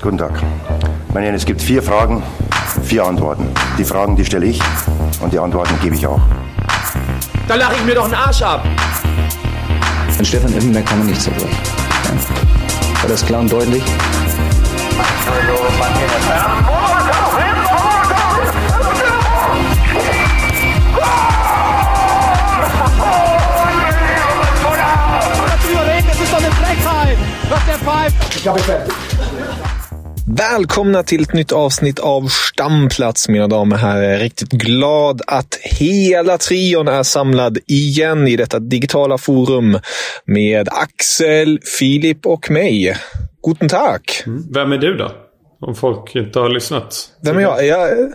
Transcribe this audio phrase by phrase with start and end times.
[0.00, 0.32] Guten Tag.
[1.12, 2.22] Meine Herren, es gibt vier Fragen,
[2.84, 3.48] vier Antworten.
[3.78, 4.60] Die Fragen, die stelle ich
[5.20, 6.20] und die Antworten gebe ich auch.
[7.48, 8.64] Da lache ich mir doch einen Arsch ab.
[10.16, 11.56] An Stefan Effenberg kann man nicht zerbrechen.
[12.04, 13.02] Ja.
[13.02, 13.82] War das klar und deutlich?
[30.36, 34.02] Välkomna till ett nytt avsnitt av Stamplats, mina damer och herrar.
[34.02, 39.78] Jag är riktigt glad att hela trion är samlad igen i detta digitala forum
[40.24, 42.96] med Axel, Filip och mig.
[43.46, 44.00] Guten Tag!
[44.54, 45.12] Vem är du då?
[45.60, 47.08] Om folk inte har lyssnat.
[47.22, 47.66] Vem är jag?
[47.66, 48.12] jag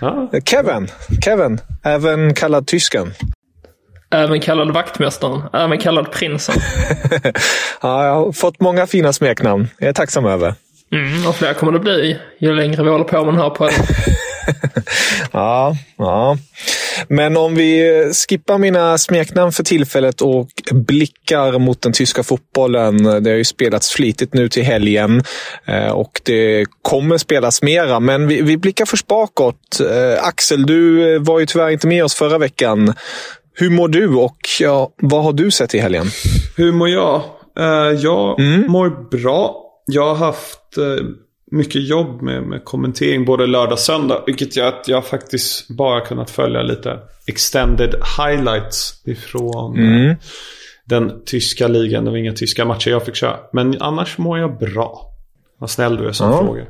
[0.00, 0.30] Ja.
[0.44, 0.88] Kevin.
[1.24, 3.12] Kevin, även kallad tysken.
[4.10, 5.42] Även kallad vaktmästaren.
[5.52, 6.54] Även kallad prinsen.
[7.82, 9.68] ja, jag har fått många fina smeknamn.
[9.78, 10.54] Jag är tacksam över.
[10.92, 13.74] Mm, och fler kommer det bli ju längre vi håller på med den här podden.
[15.32, 16.38] Ja, ja.
[17.08, 23.02] Men om vi skippar mina smeknamn för tillfället och blickar mot den tyska fotbollen.
[23.02, 25.22] Det har ju spelats flitigt nu till helgen
[25.64, 28.00] eh, och det kommer spelas mera.
[28.00, 29.80] Men vi, vi blickar först bakåt.
[29.80, 32.94] Eh, Axel, du var ju tyvärr inte med oss förra veckan.
[33.54, 36.06] Hur mår du och ja, vad har du sett i helgen?
[36.56, 37.22] Hur mår jag?
[37.58, 39.65] Eh, jag mår bra.
[39.86, 41.06] Jag har haft eh,
[41.50, 44.22] mycket jobb med, med kommentering både lördag och söndag.
[44.26, 50.16] Vilket gör att jag faktiskt bara kunnat följa lite extended highlights ifrån eh,
[50.84, 52.04] den tyska ligan.
[52.04, 53.36] Det var inga tyska matcher jag fick köra.
[53.52, 55.10] Men annars mår jag bra.
[55.58, 56.38] Vad snäll du är som Ja.
[56.44, 56.66] frågar.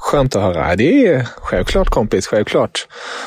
[0.00, 0.76] Skönt att höra.
[0.76, 2.86] Det är självklart kompis, självklart.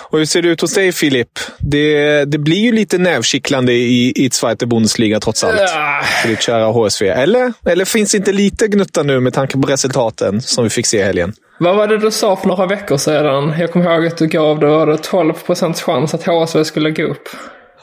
[0.09, 1.39] Och hur ser det ut hos dig Filip?
[1.59, 5.59] Det, det blir ju lite nävkittlande i, i Zweite Bundesliga trots allt.
[5.61, 7.07] Ah, För ditt kära HSV.
[7.09, 7.53] Eller?
[7.65, 10.97] Eller finns det inte lite gnutta nu med tanke på resultaten som vi fick se
[10.97, 11.33] i helgen?
[11.59, 13.53] vad var det du sa för några veckor sedan?
[13.59, 16.91] Jag kommer ihåg att du gav det, var det 12 procents chans att HSV skulle
[16.91, 17.29] gå upp.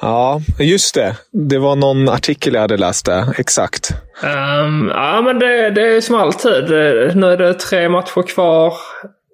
[0.01, 1.17] Ja, just det.
[1.33, 3.41] Det var någon artikel jag hade läst där.
[3.41, 3.91] Exakt.
[4.23, 6.71] Um, ja, men det, det är ju som alltid.
[7.17, 8.75] Nu är det tre matcher kvar.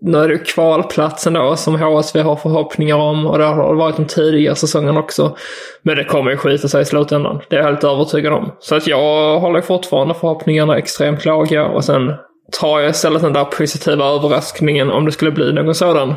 [0.01, 3.97] Nu är det kvalplatsen då som HSV har förhoppningar om och det har det varit
[3.97, 5.37] de tidigare säsongen också.
[5.83, 7.41] Men det kommer ju skita sig i slutändan.
[7.49, 8.53] Det är jag helt övertygad om.
[8.61, 12.13] Så att jag håller fortfarande förhoppningarna extremt låga och sen
[12.53, 16.15] tar jag istället den där positiva överraskningen om det skulle bli någon sådan.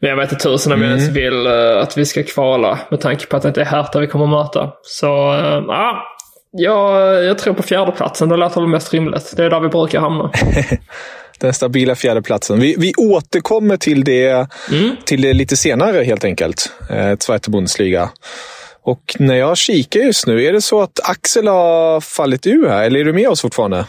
[0.00, 3.00] Men jag vet inte tusen om jag ens vill eh, att vi ska kvala med
[3.00, 4.72] tanke på att det inte är Hertha vi kommer att möta.
[4.82, 6.02] Så eh, ja,
[6.50, 8.28] jag, jag tror på fjärdeplatsen.
[8.28, 9.32] Det låter väl mest rimligt.
[9.36, 10.30] Det är där vi brukar hamna.
[11.40, 12.60] Den stabila fjärdeplatsen.
[12.60, 14.46] Vi, vi återkommer till det,
[15.04, 16.72] till det lite senare helt enkelt.
[16.90, 18.10] Eh, Zweite Bundesliga.
[18.82, 22.84] Och när jag kikar just nu, är det så att Axel har fallit ur här?
[22.84, 23.86] Eller är du med oss fortfarande?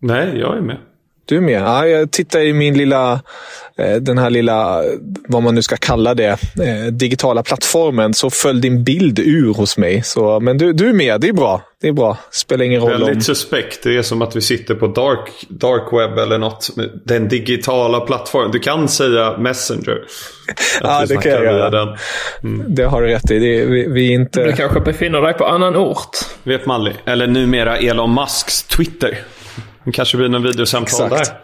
[0.00, 0.76] Nej, jag är med.
[1.28, 1.62] Du är med?
[1.62, 3.20] Ja, jag tittar i min lilla,
[3.78, 4.82] eh, den här lilla,
[5.28, 6.28] vad man nu ska kalla det,
[6.62, 10.02] eh, digitala plattformen, så föll din bild ur hos mig.
[10.02, 11.62] Så, men du, du är med, det är bra.
[11.80, 12.18] Det är bra.
[12.30, 13.00] Spelar ingen roll om...
[13.00, 13.82] Väldigt suspekt.
[13.82, 16.70] Det är som att vi sitter på dark, dark web eller något.
[17.04, 18.50] Den digitala plattformen.
[18.50, 19.98] Du kan säga Messenger.
[20.80, 21.70] Att Ja, vi det kan jag göra.
[21.70, 21.96] Den.
[22.74, 23.38] Det har du rätt i.
[23.38, 24.44] Det är, vi, vi är inte...
[24.44, 26.16] Du kanske befinner dig på annan ort.
[26.42, 26.96] Vet man aldrig.
[27.04, 29.18] Eller numera Elon Musks Twitter.
[29.88, 31.30] Det kanske blir någon videosamtal Exakt.
[31.30, 31.38] där.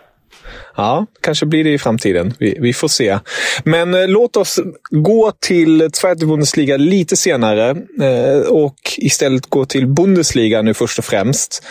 [0.77, 2.35] Ja, kanske blir det i framtiden.
[2.39, 3.19] Vi, vi får se.
[3.65, 4.61] Men eh, låt oss
[4.91, 7.71] gå till Zweite Bundesliga lite senare
[8.03, 11.63] eh, och istället gå till Bundesliga nu först och främst.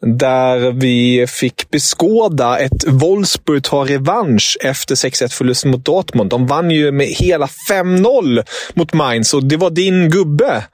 [0.00, 6.30] Där vi fick beskåda ett Wolfsburg ta revansch efter 6-1-förlusten mot Dortmund.
[6.30, 8.44] De vann ju med hela 5-0
[8.74, 10.64] mot Mainz och det var din gubbe,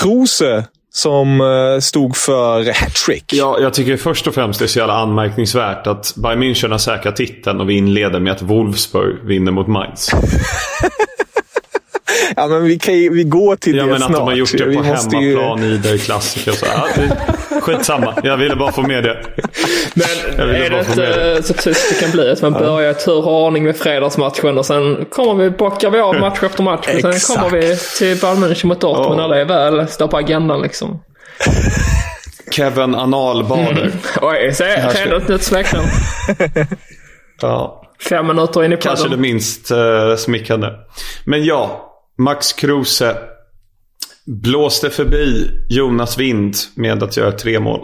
[0.00, 3.32] Kruse, som eh, stod för hattrick.
[3.32, 6.78] Ja, jag tycker först och främst det är så jävla anmärkningsvärt att Bayern München har
[6.78, 10.10] säkrat titeln och vi inleder med att Wolfsburg vinner mot Mainz.
[12.36, 14.10] ja, men vi, kan, ju- vi går till Ja, det men snart.
[14.10, 16.66] att de har gjort det Vi på måste ju- hemmaplan i det klassiker så.
[16.96, 17.16] Det,
[17.60, 18.14] skitsamma.
[18.22, 19.24] Jag ville bara få med det.
[19.94, 22.30] Men är det inte så tyst det kan bli?
[22.30, 26.00] Att man börjar i tur och ordning med fredagsmatchen och sen kommer vi, bockar vi
[26.00, 26.88] av match efter match.
[27.04, 30.62] Och sen kommer vi till Bayern München mot Dortmund när det väl står på agendan
[30.62, 31.02] liksom.
[32.52, 33.90] Kevin Analbader.
[34.22, 35.86] Oj, är här det ska- ändå ett nytt smeknamn.
[37.42, 37.82] Ja.
[38.08, 39.20] Fem minuter in i Kanske det podden.
[39.20, 40.74] minst uh, smickrande.
[41.24, 43.16] Men ja, Max Kruse
[44.26, 47.80] blåste förbi Jonas Wind med att göra tre mål.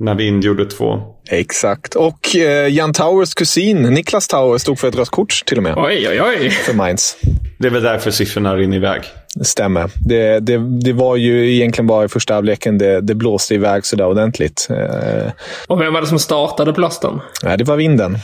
[0.00, 1.00] När Wind gjorde två.
[1.30, 1.94] Exakt.
[1.94, 5.74] Och eh, Jan Towers kusin, Niklas Towers, stod för ett rött kort till och med.
[5.76, 6.50] Oj, oj, oj.
[6.50, 7.16] För Mainz.
[7.58, 9.02] Det är väl därför siffrorna rinner iväg.
[9.34, 9.90] Det stämmer.
[10.08, 14.06] Det, det, det var ju egentligen bara i första halvleken det, det blåste iväg sådär
[14.06, 14.68] ordentligt.
[14.70, 15.32] Eh,
[15.66, 17.20] Och vem var det som startade blåsten?
[17.42, 18.18] nej, det var vinden.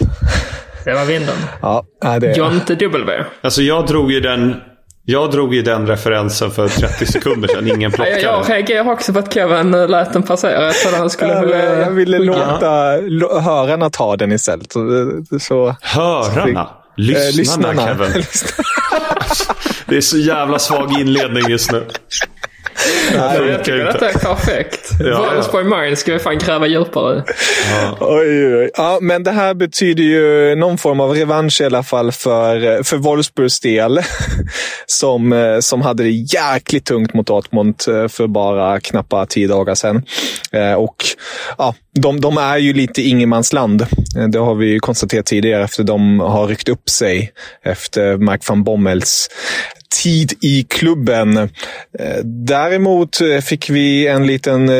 [0.84, 1.36] Det var vinden.
[1.62, 1.84] Ja,
[2.20, 3.24] det, Jonte W.
[3.40, 4.54] Alltså jag drog ju den,
[5.04, 7.66] jag drog ju den referensen för 30 sekunder sedan.
[7.68, 8.52] Ingen Ja, plockade jag den.
[8.52, 10.64] reagerar också på att Kevin eh, lät den passera.
[10.64, 11.32] Jag trodde han skulle...
[11.32, 12.70] jag, jag ville låta
[13.40, 14.72] hörarna ta den istället.
[14.72, 15.10] Så,
[15.40, 16.60] så, Hörarna.
[16.60, 16.66] Eh,
[16.96, 17.86] Lyssnarna, lyssnarna.
[17.86, 18.22] Kevin.
[19.86, 21.86] Det är så jävla svag inledning just nu.
[23.14, 23.92] Jag funkar tycker inte.
[23.92, 24.90] detta är perfekt.
[25.00, 25.30] ja.
[25.34, 27.20] Wolfsburg Mainz ska vi fan gräva djupare i.
[28.00, 28.70] Oj, oj, oj.
[28.74, 32.96] Ja, men det här betyder ju någon form av revansch i alla fall för, för
[32.96, 34.00] Wolfsburgs del.
[34.86, 39.74] Som, eh, som hade det jäkligt tungt mot Dortmund eh, för bara knappa tio dagar
[39.74, 40.02] sedan.
[40.52, 40.96] Eh, Och
[41.58, 43.86] ja, de, de är ju lite ingenmansland.
[44.28, 47.32] Det har vi ju konstaterat tidigare efter de har ryckt upp sig
[47.64, 49.28] efter Mark van Bommels
[50.02, 51.48] tid i klubben.
[52.24, 54.70] Däremot fick vi en liten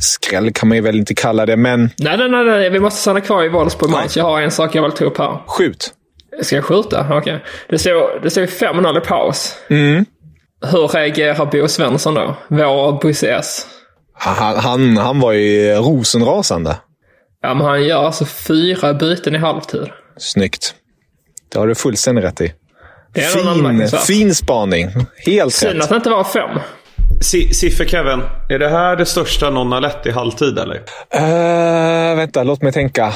[0.00, 2.70] skräll kan man ju väl inte kalla det, men Nej, nej, nej, nej.
[2.70, 4.16] Vi måste stanna kvar i Wolfsburg Mainz.
[4.16, 5.38] Jag har en sak jag vill ta upp här.
[5.46, 5.90] skjut.
[6.40, 7.06] Ska jag skjuta?
[7.10, 7.44] Okej.
[7.68, 9.56] Det står, det står 5-0 i paus.
[9.70, 10.04] Mm.
[10.70, 12.36] Hur reagerar Bo Svensson då?
[12.48, 13.66] Vår Bosse S.
[14.14, 16.76] Han, han, han var ju rosenrasande.
[17.42, 19.86] Ja, men han gör alltså fyra byten i halvtid.
[20.18, 20.74] Snyggt.
[21.52, 22.52] Det har du fullständigt rätt i.
[23.14, 24.88] Det är ändå Fin, fin spaning.
[25.26, 25.82] Helt Synd rätt.
[25.82, 26.58] att det inte var fem.
[27.20, 30.76] Si- Siffer Kevin, är det här det största någon har lett i halvtid eller?
[31.16, 33.12] Uh, vänta, låt mig tänka.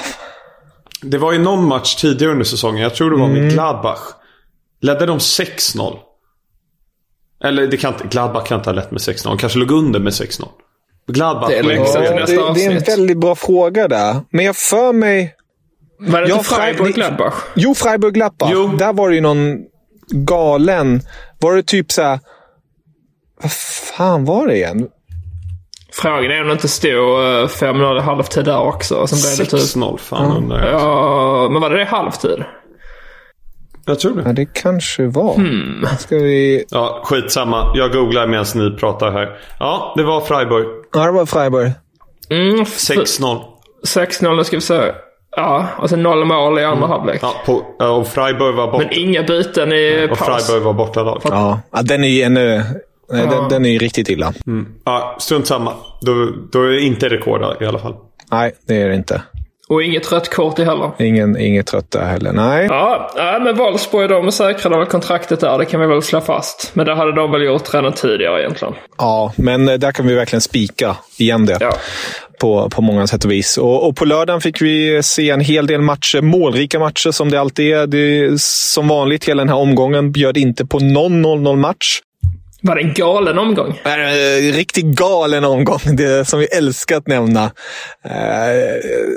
[1.02, 2.82] Det var ju någon match tidigare under säsongen.
[2.82, 3.43] Jag tror det var Mm.
[3.43, 4.00] med Gladbach.
[4.81, 5.98] Ledde de 6-0?
[7.44, 9.28] Eller det kan inte, Gladbach kan inte ha lett med 6-0.
[9.31, 10.48] De kanske låg under med 6-0.
[11.08, 14.16] Gladbach Det är ju- till Ja, det, det är en väldigt bra fråga där.
[14.31, 15.34] Men jag för mig...
[15.98, 17.34] Var det Ja, inte Freiburg Fre- Gladbach?
[17.54, 18.50] Jo, Freiburg Gladbach.
[18.52, 18.66] Jo.
[18.78, 19.58] Där var det ju någon
[20.10, 21.00] galen...
[21.40, 22.20] Var det typ så här...
[23.43, 24.88] Vad fan var det igen?
[26.02, 28.94] Frågan är om det inte stod eh, 5-0 i halvtid där också.
[28.96, 29.76] Och Sen blev det typ...
[29.76, 30.81] 6-0, fan undrar jag.
[30.81, 32.44] Ja, men var det det halvtid?
[33.87, 34.32] Jag tror Ja, det.
[34.32, 35.34] det kanske var.
[35.34, 35.87] Hmm.
[35.98, 36.64] Ska vi...
[36.70, 37.72] Ja, skitsamma.
[37.75, 39.38] Jag googlar medan ni pratar här.
[39.58, 40.66] Ja, det var Freiburg.
[40.94, 41.72] Ja, det var Freiburg.
[42.31, 43.40] Mm, 6-0.
[43.87, 44.81] 6-0, nu ska vi se.
[45.37, 47.19] Ja, och sen noll mål i andra halvlek.
[47.22, 48.78] Ja, på, ja, och Freiburg var borta.
[48.78, 50.46] Men inga byten i Och paus.
[50.46, 51.20] Freiburg var bortalag.
[51.25, 52.62] Ja, ja den är ju ännu...
[53.11, 54.35] Nej, den, den är ju riktigt illa.
[54.85, 55.73] Ja, strunt samma.
[56.00, 57.94] Då, då är det inte rekord i alla fall.
[58.31, 59.23] Nej, det är det inte.
[59.69, 60.91] Och inget rött kort i heller.
[60.99, 62.32] Ingen, inget trött där heller.
[62.32, 62.67] Nej.
[62.70, 65.58] Ja, ja men Wolfsburg de säkrade väl kontraktet där.
[65.58, 66.70] Det kan vi väl slå fast.
[66.75, 68.75] Men det hade de väl gjort redan tidigare egentligen.
[68.99, 71.56] Ja, men eh, där kan vi verkligen spika igen det.
[71.61, 71.73] Ja.
[72.41, 73.58] På, på många sätt och vis.
[73.58, 76.20] Och, och på lördagen fick vi se en hel del matcher.
[76.20, 77.87] Målrika matcher som det alltid är.
[77.87, 82.00] Det, är som vanligt, hela den här omgången bjöd inte på någon 0-0 match.
[82.67, 83.81] Var det en galen omgång?
[83.85, 87.44] En riktigt galen omgång, det som vi älskar att nämna.
[88.05, 88.13] Eh,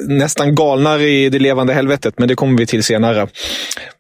[0.08, 3.28] nästan galnare i det levande helvetet, men det kommer vi till senare.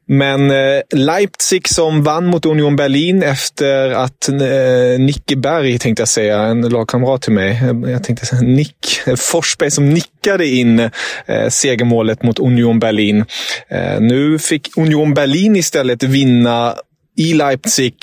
[0.07, 6.07] Men eh, Leipzig som vann mot Union Berlin efter att eh, Nicke Berg, tänkte jag
[6.07, 7.61] säga, en lagkamrat till mig.
[7.87, 10.89] Jag tänkte säga Nick Forsberg som nickade in
[11.49, 13.25] segermålet mot Union Berlin.
[13.99, 16.75] Nu fick Union Berlin istället vinna
[17.17, 17.95] i Leipzig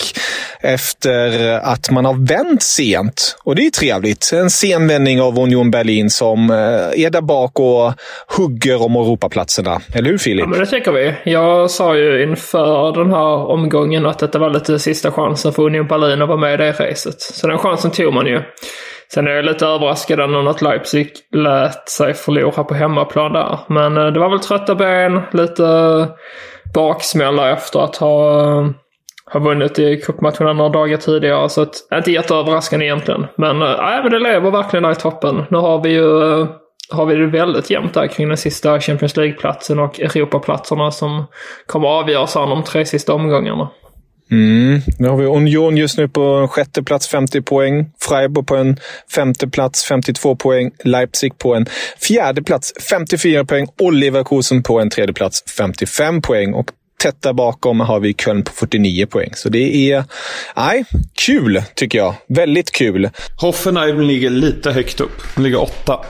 [0.67, 3.39] efter att man har vänt sent.
[3.45, 4.31] Och det är trevligt.
[4.33, 7.93] En sen vändning av Union Berlin som eh, är där bak och
[8.37, 9.81] hugger om Europaplatserna.
[9.95, 10.43] Eller hur Filip?
[10.43, 11.15] Ja, men det tycker vi.
[11.25, 15.87] Jag sa ju inför den här omgången att detta var lite sista chansen för Union
[15.87, 17.21] Berlin att vara med i det racet.
[17.21, 18.43] Så den chansen tog man ju.
[19.15, 23.59] Sen är jag lite överraskad ändå att Leipzig lät sig förlora på hemmaplan där.
[23.69, 26.07] Men eh, det var väl trötta ben, lite eh,
[26.75, 28.61] baksmälla efter att ha,
[29.31, 31.49] har vunnit i cupmatcherna några dagar tidigare.
[31.49, 33.27] Så att, inte jätteöverraskande egentligen.
[33.37, 35.45] Men, äh, men det lever verkligen där i toppen.
[35.51, 36.49] Nu har vi ju eh,
[36.91, 41.25] har vi det väldigt jämnt där kring den sista Champions League-platsen och Europaplatserna som
[41.67, 43.71] kommer avgöras här de tre sista omgångarna.
[44.31, 44.81] Mm.
[44.99, 47.91] Nu har vi Union just nu på en sjätte plats, 50 poäng.
[48.01, 48.77] Freiburg på en
[49.15, 50.71] femte plats, 52 poäng.
[50.85, 51.67] Leipzig på en
[52.09, 53.67] fjärde plats, 54 poäng.
[53.81, 56.55] Och Leverkusen på en tredje plats, 55 poäng.
[56.55, 59.31] Och tätt där bakom har vi Köln på 49 poäng.
[59.35, 60.05] Så det är
[60.57, 60.85] nej,
[61.15, 62.15] kul, tycker jag.
[62.29, 63.11] Väldigt kul.
[63.41, 65.23] Hoffenheim ligger lite högt upp.
[65.35, 66.05] De ligger åtta.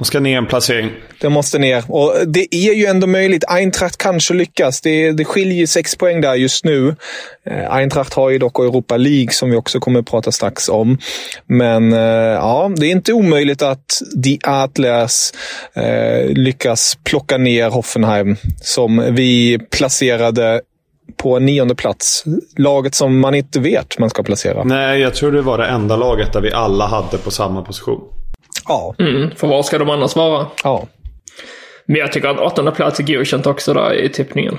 [0.00, 0.90] De ska ner en placering.
[1.20, 1.84] Det måste ner.
[1.88, 3.44] Och det är ju ändå möjligt.
[3.48, 4.80] Eintracht kanske lyckas.
[4.80, 6.96] Det, det skiljer sex poäng där just nu.
[7.46, 10.98] Eh, Eintracht har ju dock Europa League som vi också kommer att prata strax om.
[11.46, 15.32] Men eh, ja, det är inte omöjligt att Die Adlers
[15.74, 20.60] eh, lyckas plocka ner Hoffenheim som vi placerade
[21.16, 22.24] på nionde plats.
[22.56, 24.64] Laget som man inte vet man ska placera.
[24.64, 28.19] Nej, jag tror det var det enda laget där vi alla hade på samma position.
[28.68, 28.94] Ja.
[28.98, 30.46] Mm, för var ska de annars vara?
[30.64, 30.88] Ja.
[31.86, 34.58] Men jag tycker att åttonde plats är godkänt också där i tippningen.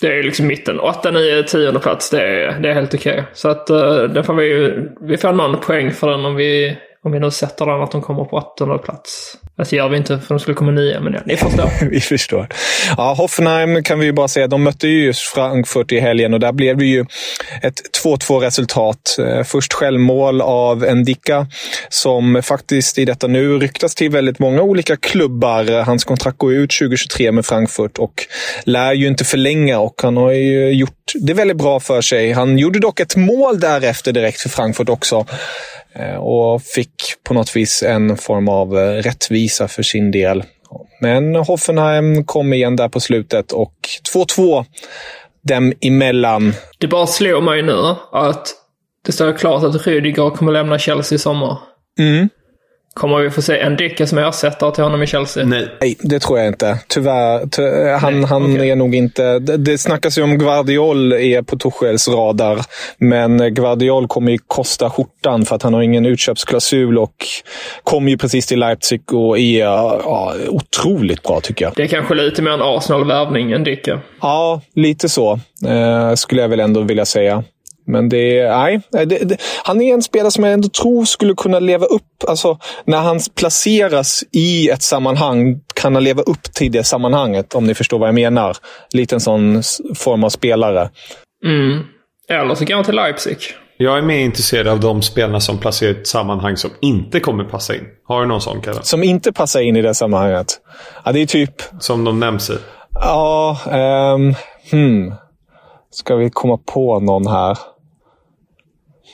[0.00, 0.80] Det är liksom mitten.
[0.80, 3.12] Åtta, nio, tionde plats, det är, det är helt okej.
[3.12, 3.24] Okay.
[3.32, 7.20] Så att uh, får vi vi får någon poäng för den om vi, om vi
[7.20, 9.36] nu sätter den att de kommer på åttonde plats.
[9.58, 11.70] Alltså gör vi inte för de skulle komma nia, men ja, ni förstår.
[11.90, 12.48] vi förstår.
[12.96, 16.40] Ja, Hoffenheim kan vi ju bara säga, de mötte ju just Frankfurt i helgen och
[16.40, 17.04] där blev det ju
[17.62, 19.16] ett 2-2 resultat.
[19.18, 21.46] Eh, först självmål av Endika
[21.88, 25.82] som faktiskt i detta nu ryktas till väldigt många olika klubbar.
[25.82, 28.26] Hans kontrakt går ut 2023 med Frankfurt och
[28.64, 32.32] lär ju inte förlänga och han har ju gjort det väldigt bra för sig.
[32.32, 35.26] Han gjorde dock ett mål därefter direkt för Frankfurt också.
[35.94, 36.92] Eh, och fick
[37.24, 40.44] på något vis en form av eh, rättvisa för sin del.
[41.00, 43.74] Men Hoffenheim kom igen där på slutet och
[44.14, 44.64] 2-2
[45.42, 46.52] dem emellan.
[46.78, 48.48] Det bara slår mig nu att
[49.06, 51.58] det står klart att Rüdiger kommer lämna Chelsea i sommar.
[51.98, 52.28] Mm.
[52.94, 55.44] Kommer vi få se en Dicke som ersättare till honom i Chelsea?
[55.44, 55.68] Nej.
[55.80, 56.78] Nej, det tror jag inte.
[56.88, 57.46] Tyvärr.
[57.46, 57.62] Ty
[58.00, 58.70] han, Nej, han okay.
[58.70, 59.38] är nog inte...
[59.38, 62.60] Det, det snackas ju om Guardiol är på Tuchels radar.
[62.98, 67.14] Men Guardiol kommer ju kosta skjortan för att han har ingen utköpsklausul och
[67.84, 71.74] kommer ju precis till Leipzig och är ja, otroligt bra tycker jag.
[71.76, 73.98] Det är kanske lite mer en Arsenal-värvning än Dicke.
[74.20, 75.32] Ja, lite så
[75.66, 77.44] eh, skulle jag väl ändå vilja säga.
[77.90, 81.58] Men det, nej, det, det, han är en spelare som jag ändå tror skulle kunna
[81.58, 82.24] leva upp.
[82.28, 87.66] Alltså, när han placeras i ett sammanhang kan han leva upp till det sammanhanget, om
[87.66, 88.56] ni förstår vad jag menar.
[88.92, 89.62] Lite en sån
[89.94, 90.90] form av spelare.
[91.44, 91.82] Mm.
[92.28, 93.36] Eller så går han till Leipzig.
[93.76, 97.44] Jag är mer intresserad av de spelarna som placerar i ett sammanhang som inte kommer
[97.44, 97.84] passa in.
[98.04, 98.82] Har du någon sån, Kalle?
[98.82, 100.60] Som inte passar in i det sammanhanget?
[101.04, 101.62] Ja, det är typ...
[101.80, 102.56] Som de nämns i?
[102.94, 103.58] Ja,
[104.14, 104.34] um,
[104.70, 105.14] hmm.
[105.90, 107.58] Ska vi komma på någon här?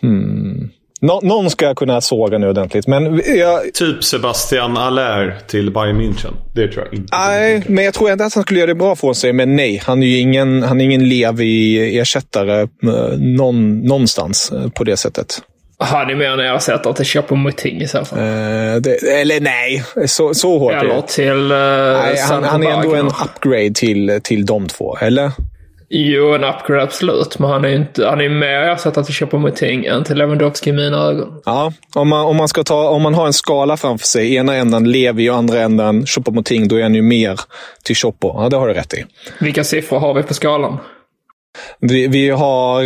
[0.01, 0.71] Hmm.
[1.01, 2.87] Nå någon ska jag kunna såga nu ordentligt.
[2.87, 3.75] Men jag...
[3.75, 6.35] Typ Sebastian Aller till Bayern München.
[6.55, 7.17] Det tror jag inte.
[7.17, 9.33] Nej, men jag tror ändå att han skulle göra det bra för sig.
[9.33, 12.69] Men nej, han är ju ingen, han är ingen Levi-ersättare
[13.19, 15.43] någon, någonstans på det sättet.
[15.79, 18.19] Han är mer en ersättare till Choupo-Moting i så fall.
[18.19, 22.95] Uh, det, eller nej, så, så hårt Eller till uh, nej, han, han är ändå
[22.95, 25.33] en upgrade till, till de två, eller?
[25.89, 27.39] Jo, en upgrade absolut.
[27.39, 30.97] Men han är inte, han är mer ersättare till Choupo-Moting än till Lewandowski i mina
[30.97, 31.43] ögon.
[31.45, 34.35] Ja, om man, om man, ska ta, om man har en skala framför sig.
[34.35, 36.69] Ena ändan Levi och andra ändan Choupo-Moting.
[36.69, 37.41] Då är han ju mer
[37.83, 38.43] till Choupo.
[38.43, 39.05] Ja, det har du rätt i.
[39.41, 40.79] Vilka siffror har vi på skalan?
[41.81, 42.83] Vi, vi, har,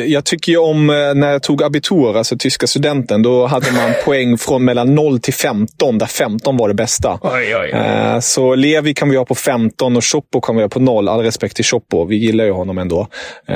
[0.00, 3.22] jag tycker ju om när jag tog abitur, alltså tyska studenten.
[3.22, 7.18] Då hade man poäng från mellan 0 till 15, där 15 var det bästa.
[7.22, 8.22] Oj, oj, oj.
[8.22, 11.08] Så Levi kan vi ha på 15 och Choppo kan vi ha på 0.
[11.08, 12.04] All respekt till Choppo.
[12.04, 13.08] Vi gillar ju honom ändå.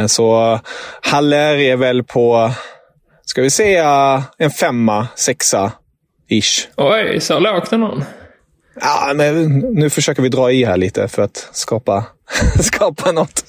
[0.07, 0.61] Så
[1.02, 2.50] Haller är väl på,
[3.25, 5.73] ska vi säga, en femma, sexa
[6.29, 6.69] ish.
[6.76, 8.05] Oj, så lågt någon.
[8.81, 12.05] Ja, men nu försöker vi dra i här lite för att skapa,
[12.61, 13.45] skapa något.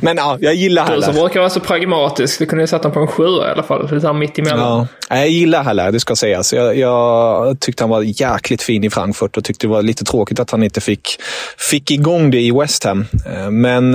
[0.00, 0.96] Men ja, jag gillar Haller.
[0.96, 3.62] Du som brukar vara så pragmatisk, du kunde ju sätta på en sjua i alla
[3.62, 3.94] fall.
[3.94, 4.86] Lite mitt emellan.
[5.08, 6.52] Ja, jag gillar Haller, det ska sägas.
[6.52, 10.40] Jag, jag tyckte han var jäkligt fin i Frankfurt och tyckte det var lite tråkigt
[10.40, 11.20] att han inte fick,
[11.58, 13.06] fick igång det i West Ham.
[13.50, 13.92] Men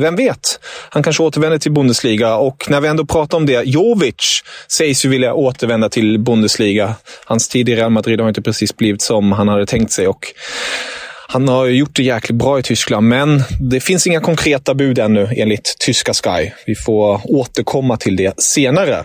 [0.00, 0.60] vem vet?
[0.90, 3.62] Han kanske återvänder till Bundesliga och när vi ändå pratar om det.
[3.66, 6.94] Jovic sägs ju vilja återvända till Bundesliga.
[7.24, 10.08] Hans tid i Real Madrid har inte precis blivit som han hade tänkt sig.
[10.08, 10.32] Och
[11.28, 15.28] han har gjort det jäkligt bra i Tyskland, men det finns inga konkreta bud ännu
[15.36, 16.50] enligt tyska Sky.
[16.66, 19.04] Vi får återkomma till det senare.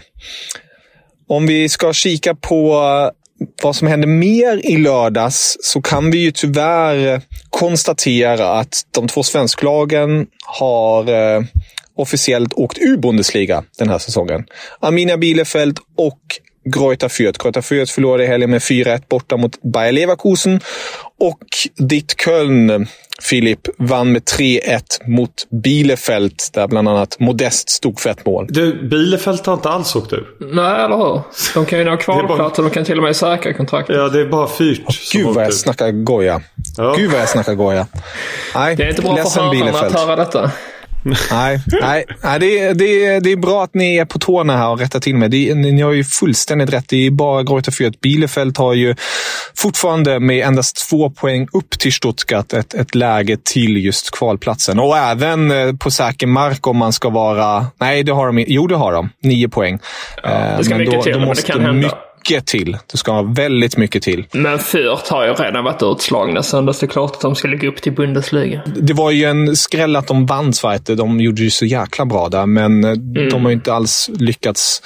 [1.28, 6.18] Om vi ska kika på eh, vad som hände mer i lördags så kan vi
[6.18, 11.44] ju tyvärr eh, konstatera att de två svensklagen har eh,
[11.96, 14.46] officiellt åkt ur Bundesliga den här säsongen.
[14.80, 16.22] Amina Bielefeld och
[16.66, 17.44] Greuther Fürth.
[17.44, 20.60] Greuther Fürth förlorade i helgen med 4-1 borta mot Bayer Leverkusen.
[21.20, 21.40] Och
[21.78, 22.88] ditt Köln,
[23.22, 25.32] Filip, vann med 3-1 mot
[25.64, 28.46] Bielefeld, där bland annat Modest stod för ett mål.
[28.50, 30.28] Du, Bielefeld har inte alls åkt ur.
[30.40, 31.22] Nej, eller hur?
[31.54, 33.96] De kan ju nå kvalplats bara- och de kan till och med säkra kontraktet.
[33.96, 36.42] Ja, det är bara Fyrt som Gud vad jag snackar goja.
[36.78, 36.94] Ja.
[36.98, 37.88] Gud vad jag snackar goja.
[38.56, 40.52] Nej, Det är inte bra för hörarna att höra detta.
[41.32, 44.58] Nej, nej, nej det, är- det, är- det är bra att ni är på tårna
[44.58, 45.30] här och rättar till mig.
[45.30, 46.86] Det, är- ni, har ju fullständigt rätt.
[46.90, 47.96] Det är bara Greuther Fürth.
[48.02, 48.96] Bielefeld har ju
[49.58, 54.80] fortfarande med endast två poäng upp till Stuttgart ett, ett läge till just kvalplatsen.
[54.80, 57.66] Och även eh, på säker mark om man ska vara...
[57.80, 58.46] Nej, det har de.
[58.48, 59.10] Jo, det har de.
[59.24, 59.80] Nio poäng.
[60.24, 61.98] Eh, det ska men mycket då, till, då men det kan hända.
[62.22, 62.78] Mycket till.
[62.92, 64.26] Det ska ha väldigt mycket till.
[64.32, 66.66] Men Fürth har ju redan varit utslagna sen.
[66.66, 68.62] Det är klart att de ska ligga upp till Bundesliga.
[68.76, 70.96] Det var ju en skräll att de vann Zweite.
[70.96, 72.92] De gjorde ju så jäkla bra där, men eh,
[73.32, 74.82] de har ju inte alls lyckats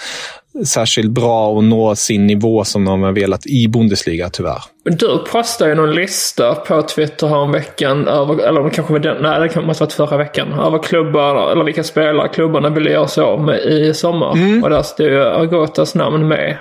[0.65, 4.63] särskilt bra och nå sin nivå som de har velat i Bundesliga, tyvärr.
[4.83, 9.17] Du postade ju någon lista på Twitter här om veckan över, eller kanske var den,
[9.21, 13.07] nej det måste ha varit förra veckan, över klubbar, eller vilka spelare klubbarna ville göra
[13.07, 14.63] sig av med i sommar.
[14.63, 16.57] Och där stod ju Agotas namn med.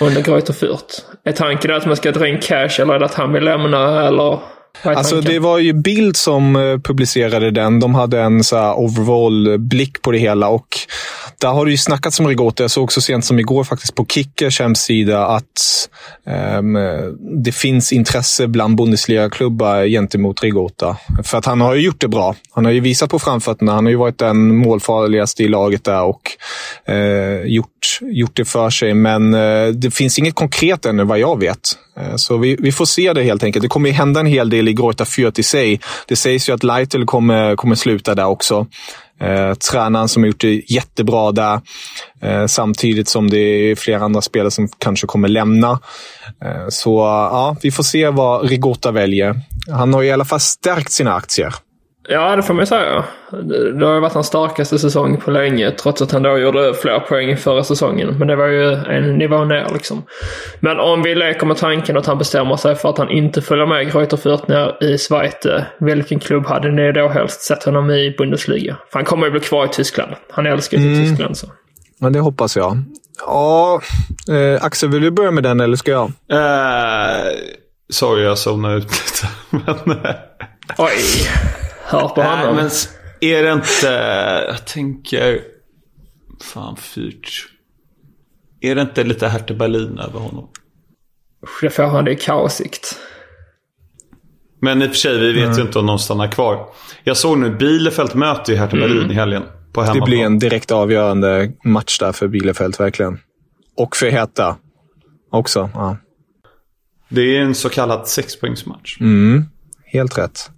[0.00, 1.00] Under Greuther Fürth.
[1.24, 4.38] Är tanken att man ska dra in cash eller att han vill lämna eller?
[4.82, 7.80] Alltså, det var ju Bild som eh, publicerade den.
[7.80, 10.68] De hade en så här overall blick på det hela och
[11.40, 12.62] där har det ju snackats om Rigota.
[12.62, 15.88] Jag såg så sent som igår faktiskt på Kickers hemsida att
[16.58, 16.78] um,
[17.44, 20.96] det finns intresse bland Bundesliga-klubbar gentemot Rigota.
[21.24, 22.34] För att han har ju gjort det bra.
[22.50, 23.72] Han har ju visat på framfötterna.
[23.72, 26.22] Han har ju varit den målfarligaste i laget där och
[26.88, 28.94] uh, gjort, gjort det för sig.
[28.94, 31.76] Men uh, det finns inget konkret ännu vad jag vet.
[32.00, 33.62] Eh, så vi, vi får se det helt enkelt.
[33.62, 35.80] Det kommer ju hända en hel del i Greuta Fürth i sig.
[36.08, 38.66] Det sägs ju att Leitl kommer, kommer sluta där också.
[39.20, 41.60] Eh, tränaren som har gjort det jättebra där.
[42.22, 45.80] Eh, samtidigt som det är flera andra spelare som kanske kommer lämna.
[46.44, 46.98] Eh, så
[47.32, 49.40] ja, vi får se vad Rigota väljer.
[49.70, 51.54] Han har i alla fall stärkt sina aktier.
[52.08, 53.04] Ja, det får man ju säga.
[53.78, 57.00] Det har ju varit hans starkaste säsong på länge, trots att han då gjorde fler
[57.00, 58.18] poäng i förra säsongen.
[58.18, 60.02] Men det var ju en nivå ner liksom.
[60.60, 63.66] Men om vi leker med tanken att han bestämmer sig för att han inte följer
[63.66, 65.66] med Greuther Fürth ner i Zweite.
[65.80, 68.76] Vilken klubb hade ni då helst sett honom i Bundesliga?
[68.92, 70.12] För han kommer ju bli kvar i Tyskland.
[70.30, 71.46] Han älskar ju Tyskland så.
[71.98, 72.82] Men det hoppas jag.
[73.26, 73.80] Ja,
[74.30, 76.12] eh, Axel, vill du börja med den eller ska jag?
[76.32, 77.32] Eh,
[77.92, 79.28] sorry, jag zonade ut lite.
[79.84, 80.14] men, eh,
[80.78, 81.28] Oj!
[81.90, 82.56] Hör på nej, honom.
[82.56, 82.88] men s-
[83.20, 83.86] är det inte...
[84.48, 85.40] Jag tänker...
[86.42, 87.48] Fan, Fyrt.
[88.60, 90.48] Är det inte lite Hertha Berlin över honom?
[91.60, 92.96] Det får han det kaosigt.
[94.60, 96.66] Men i och för sig, vi vet ju inte om de stannar kvar.
[97.04, 99.42] Jag såg nu Bielefeld möter ju Hertha Berlin i helgen.
[99.72, 103.18] På Det blir en direkt avgörande match där för Bielefeld, verkligen.
[103.76, 104.56] Och för Heta
[105.30, 105.70] också.
[105.74, 105.96] Ja.
[107.08, 108.98] Det är en så kallad sexpoängsmatch.
[109.84, 110.50] Helt rätt.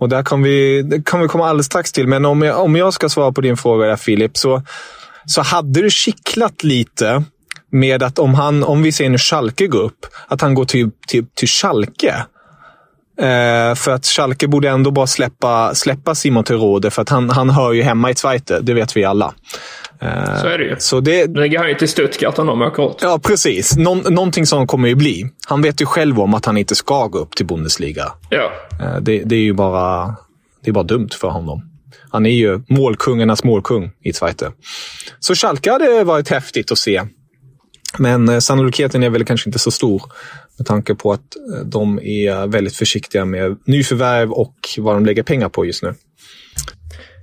[0.00, 2.06] Och där kan vi, det kan vi komma alldeles strax till.
[2.06, 4.62] Men om jag, om jag ska svara på din fråga där Filip, så,
[5.26, 7.24] så hade det kittlat lite
[7.72, 10.90] med att om, han, om vi säger nu Schalke går upp, att han går till,
[11.06, 12.14] till, till Schalke.
[13.20, 17.50] Eh, för att Schalke borde ändå bara släppa, släppa Simon Terode, för att han, han
[17.50, 18.60] hör ju hemma i Zweite.
[18.60, 19.34] Det vet vi alla.
[20.40, 20.76] Så är det ju.
[20.78, 22.98] Så det, Nu går ju till Stuttgart om de åker ut.
[23.02, 23.76] Ja, precis.
[23.76, 25.30] Någon, någonting som kommer ju bli.
[25.46, 28.12] Han vet ju själv om att han inte ska gå upp till Bundesliga.
[28.30, 28.52] Ja.
[28.80, 30.14] Eh, Det, det är ju bara,
[30.64, 31.62] det är bara dumt för honom.
[32.10, 34.52] Han är ju målkungarnas målkung i Zweite.
[35.20, 37.02] Så Schalke hade varit häftigt att se.
[37.98, 40.02] Men eh, sannolikheten är väl kanske inte så stor
[40.58, 41.20] med tanke på att
[41.54, 45.94] eh, de är väldigt försiktiga med nyförvärv och vad de lägger pengar på just nu.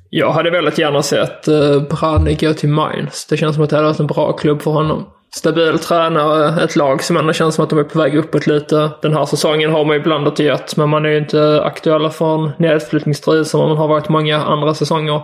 [0.10, 3.26] Jag hade väldigt gärna sett uh, eh, Branne gå till Mainz.
[3.26, 5.06] Det känns som att det hade varit en bra klubb för honom.
[5.36, 8.92] Stabil tränare, ett lag som ändå känns som att de är på väg uppåt lite.
[9.02, 12.10] Den här säsongen har man ju blandat i ett, men man är ju inte aktuella
[12.10, 15.22] för en nedflyttningsstrid som man har varit många andra säsonger.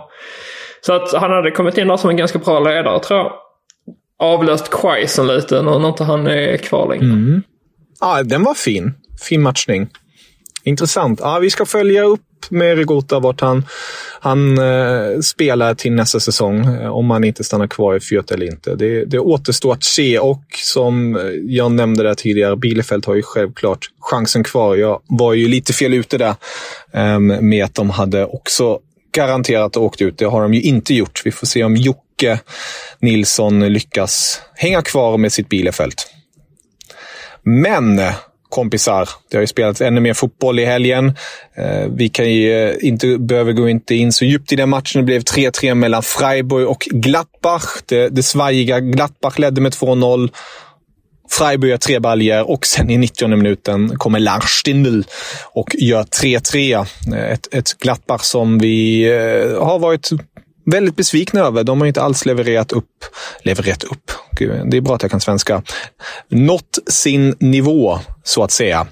[0.80, 3.32] Så att han hade kommit in där som en ganska bra ledare, tror jag.
[4.18, 7.04] Avlöst Quaison lite, när när inte han är kvar längre.
[7.04, 7.42] Mm.
[8.00, 8.94] Ja, den var fin.
[9.28, 9.88] Fin matchning.
[10.64, 11.20] Intressant.
[11.22, 13.64] Ja, vi ska följa upp med Rigota vart han,
[14.20, 16.64] han eh, spelar till nästa säsong.
[16.66, 18.74] Eh, om han inte stannar kvar i Fürth eller inte.
[18.74, 23.22] Det, det återstår att se och som eh, jag nämnde där tidigare, Bielefeld har ju
[23.22, 24.76] självklart chansen kvar.
[24.76, 26.34] Jag var ju lite fel ute där
[26.92, 28.78] eh, med att de hade också
[29.12, 30.18] garanterat åkt ut.
[30.18, 31.22] Det har de ju inte gjort.
[31.24, 32.40] Vi får se om Jocke
[33.00, 35.94] Nilsson lyckas hänga kvar med sitt Bielefeld.
[37.42, 38.00] Men
[38.54, 39.08] kompisar.
[39.30, 41.12] Det har ju spelats ännu mer fotboll i helgen.
[41.56, 45.00] Eh, vi kan ju eh, inte, behöver gå inte in så djupt i den matchen.
[45.00, 47.82] Det blev 3-3 mellan Freiburg och Gladbach.
[47.86, 50.28] Det, det svajiga Gladbach ledde med 2-0.
[51.30, 55.02] Freiburg gör tre baljer och sen i 90 minuten kommer Lars Stindl
[55.52, 56.86] och gör 3-3.
[57.14, 59.04] Eh, ett, ett Gladbach som vi
[59.60, 60.10] har varit
[60.66, 61.64] väldigt besvikna över.
[61.64, 62.88] De har inte alls levererat upp,
[63.42, 65.62] levererat upp, Gud, det är bra att jag kan svenska,
[66.28, 68.86] nått sin nivå så att säga.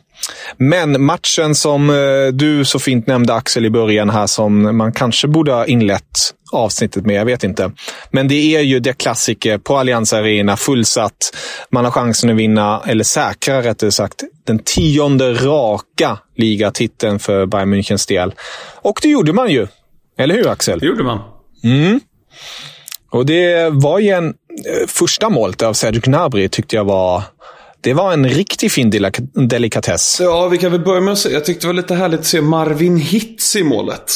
[0.57, 5.29] Men matchen som eh, du så fint nämnde Axel i början här som man kanske
[5.29, 7.73] borde ha inlett avsnittet med, jag vet inte.
[8.11, 11.37] Men det är ju det klassiker på Allianz Arena, fullsatt.
[11.71, 17.75] Man har chansen att vinna, eller säkra rättare sagt, den tionde raka ligatiteln för Bayern
[17.75, 18.35] Münchens del.
[18.83, 19.67] Och det gjorde man ju.
[20.19, 20.79] Eller hur Axel?
[20.79, 21.21] Det gjorde man.
[21.64, 22.01] Mm.
[23.11, 24.27] Och det var ju en...
[24.29, 27.22] Eh, första målet av Sergio Gnabry tyckte jag var...
[27.81, 28.90] Det var en riktigt fin
[29.35, 30.18] delikatess.
[30.20, 31.35] Ja, vi kan väl börja med att säga.
[31.35, 34.12] Jag tyckte det var lite härligt att se Marvin Hitz i målet.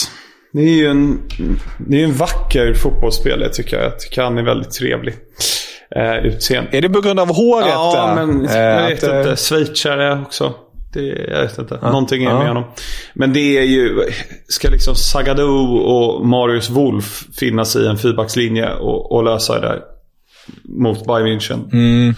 [0.52, 1.20] Det är ju en,
[1.78, 3.86] det är en vacker fotbollsspelare tycker jag.
[3.86, 5.14] Jag tycker han är väldigt trevlig.
[5.96, 6.76] Eh, utseende.
[6.76, 7.68] Är det på grund av håret?
[7.68, 9.36] Ja, men jag vet att, inte.
[9.36, 10.54] Schweizare också.
[10.96, 11.78] Det, jag vet inte.
[11.82, 11.90] Ja.
[11.90, 12.38] Någonting är ja.
[12.38, 12.64] med honom.
[13.14, 14.10] Men det är ju...
[14.48, 19.80] Ska liksom Sagadou och Marius Wolf finnas i en fyrbackslinje och, och lösa det där
[20.64, 21.72] mot Bayern München.
[21.72, 22.14] Mm.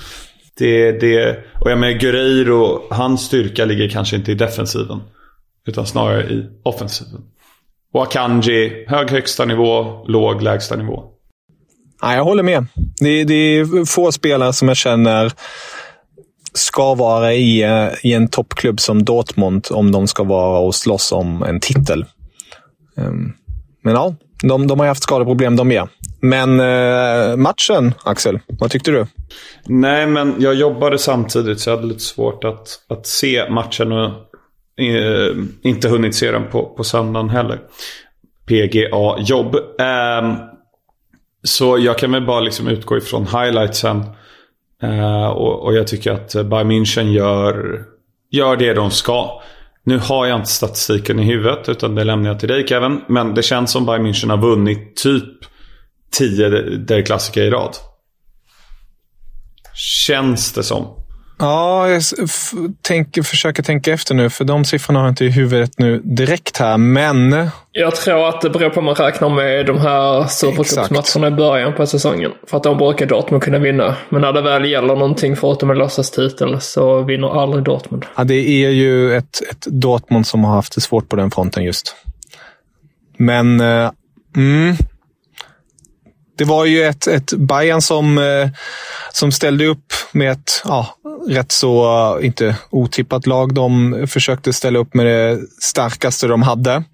[0.58, 5.00] Det, det, och jag menar Guerreiro, hans styrka ligger kanske inte i defensiven.
[5.66, 7.20] Utan snarare i offensiven.
[7.92, 11.04] Och Akanji, hög högsta nivå, låg lägsta nivå.
[12.02, 12.66] Ja, jag håller med.
[13.00, 15.32] Det, det är få spelare som jag känner
[16.58, 21.12] ska vara i, eh, i en toppklubb som Dortmund om de ska vara och slåss
[21.12, 22.04] om en titel.
[22.96, 23.32] Ehm,
[23.82, 25.88] men ja, de, de har haft skadeproblem de med.
[26.20, 29.06] Men eh, matchen, Axel, vad tyckte du?
[29.66, 34.10] Nej, men jag jobbade samtidigt så jag hade lite svårt att, att se matchen och
[34.84, 37.60] eh, inte hunnit se den på, på söndagen heller.
[38.46, 39.54] PGA-jobb.
[39.54, 40.36] Eh,
[41.42, 44.04] så jag kan väl bara liksom utgå ifrån highlightsen.
[44.84, 47.84] Uh, och, och, jag tycker att Bayern München gör,
[48.30, 49.42] gör det de ska.
[49.84, 53.00] Nu har jag inte statistiken i huvudet utan det lämnar jag till dig Kevin.
[53.08, 55.24] Men det känns som Bayern München har vunnit typ
[56.10, 57.76] 10 der klassiker i rad.
[60.06, 61.07] Känns det som.
[61.38, 62.02] Ja, jag
[62.82, 66.56] tänker, försöker tänka efter nu, för de siffrorna har jag inte i huvudet nu direkt
[66.56, 67.48] här, men...
[67.72, 71.74] Jag tror att det beror på om man räknar med de här Supercupsmatcherna i början
[71.74, 72.32] på säsongen.
[72.46, 73.96] För att de brukar Dortmund kunna vinna.
[74.08, 78.06] Men när det väl gäller någonting förutom en låtsastitel så vinner aldrig Dortmund.
[78.16, 81.64] Ja, det är ju ett, ett Dortmund som har haft det svårt på den fronten
[81.64, 81.96] just.
[83.16, 83.60] Men...
[83.60, 83.90] Uh,
[84.36, 84.76] mm,
[86.38, 88.48] det var ju ett, ett Bayern som, eh,
[89.12, 90.96] som ställde upp med ett ja,
[91.28, 91.84] rätt så,
[92.18, 93.54] eh, inte otippat lag.
[93.54, 96.84] De försökte ställa upp med det starkaste de hade.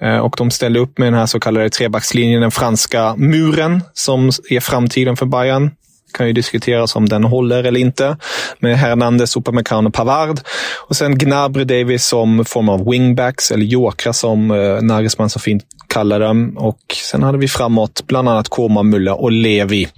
[0.00, 4.30] Eh, och de ställde upp med den här så kallade trebackslinjen, den franska muren, som
[4.50, 5.70] är framtiden för Bayern
[6.12, 8.16] kan ju diskuteras om den håller eller inte.
[8.58, 10.40] Med Hernandez, Upamecano och Pavard.
[10.88, 15.64] Och sen Gnabry Davis som form av wingbacks, eller jokrar som eh, Nagelsmann så fint
[15.86, 16.56] kallar dem.
[16.58, 19.88] Och sen hade vi framåt bland annat Koma, Mulla och Levi.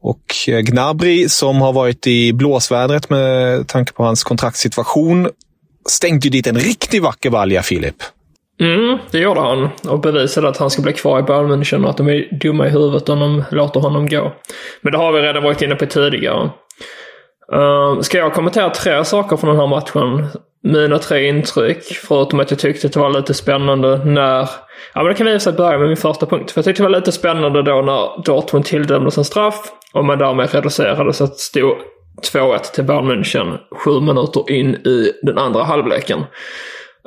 [0.00, 5.28] Och eh, Gnabry som har varit i blåsvädret med tanke på hans kontraktssituation
[5.88, 7.96] stängde ju dit en riktigt vacker balja, Filip.
[8.60, 9.68] Mm, det gjorde han.
[9.88, 12.66] Och bevisade att han ska bli kvar i Bayern München och att de är dumma
[12.66, 14.32] i huvudet om de låter honom gå.
[14.80, 16.50] Men det har vi redan varit inne på tidigare.
[17.54, 20.26] Uh, ska jag kommentera tre saker från den här matchen?
[20.62, 24.50] Mina tre intryck, förutom att jag tyckte att det var lite spännande när...
[24.94, 26.50] Ja men det kan vi i sig börja med min första punkt.
[26.50, 30.18] För jag tyckte det var lite spännande då när Dortmund tilldömdes en straff och man
[30.18, 31.76] därmed reducerade så att det stod
[32.32, 36.24] 2-1 till Bayern München sju minuter in i den andra halvleken.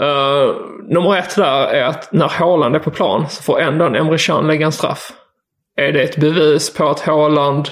[0.01, 0.55] Uh,
[0.87, 4.17] nummer ett där är att när Haaland är på plan så får ändå en Emre
[4.17, 5.11] Can lägga en straff.
[5.77, 7.69] Är det ett bevis på att Haaland,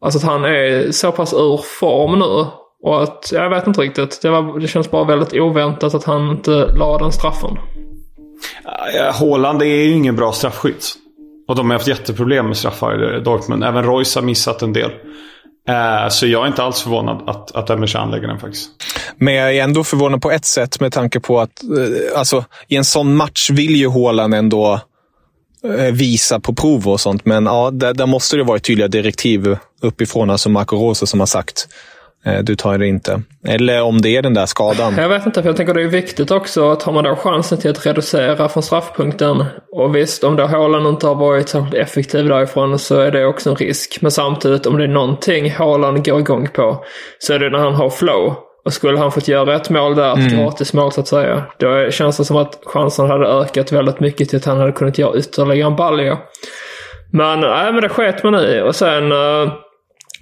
[0.00, 2.46] alltså att han är så pass ur form nu?
[2.84, 4.22] Och att, jag vet inte riktigt.
[4.22, 7.58] Det, var, det känns bara väldigt oväntat att han inte la den straffen.
[9.12, 10.94] Haaland är ju ingen bra straffskytt.
[11.48, 13.64] Och de har haft jätteproblem med straffar i Dortmund.
[13.64, 14.90] Även Royce har missat en del.
[15.68, 18.70] Uh, så jag är inte alls förvånad att, att Emre lägger den faktiskt.
[19.16, 22.76] Men jag är ändå förvånad på ett sätt med tanke på att eh, alltså, i
[22.76, 24.80] en sån match vill ju Haaland ändå
[25.64, 27.24] eh, visa på prov och sånt.
[27.24, 30.30] Men ja, där, där måste det vara tydliga direktiv uppifrån.
[30.30, 31.68] Alltså Marco Rosa som har sagt
[32.42, 33.22] du tar det inte.
[33.46, 34.94] Eller om det är den där skadan.
[34.96, 37.58] Jag vet inte, för jag tänker det är viktigt också att har man då chansen
[37.58, 39.44] till att reducera från straffpunkten.
[39.72, 43.50] Och visst, om då Haaland inte har varit särskilt effektiv därifrån så är det också
[43.50, 43.98] en risk.
[44.00, 46.84] Men samtidigt, om det är någonting Haaland går igång på
[47.18, 48.34] så är det när han har flow.
[48.64, 52.16] Och skulle han fått göra ett mål där, ett gratismål så att säga, då känns
[52.16, 55.70] det som att chansen hade ökat väldigt mycket till att han hade kunnat göra ytterligare
[55.70, 56.18] en balja.
[57.12, 58.60] Men, nej, men det sket man i.
[58.60, 59.52] Och sen eh,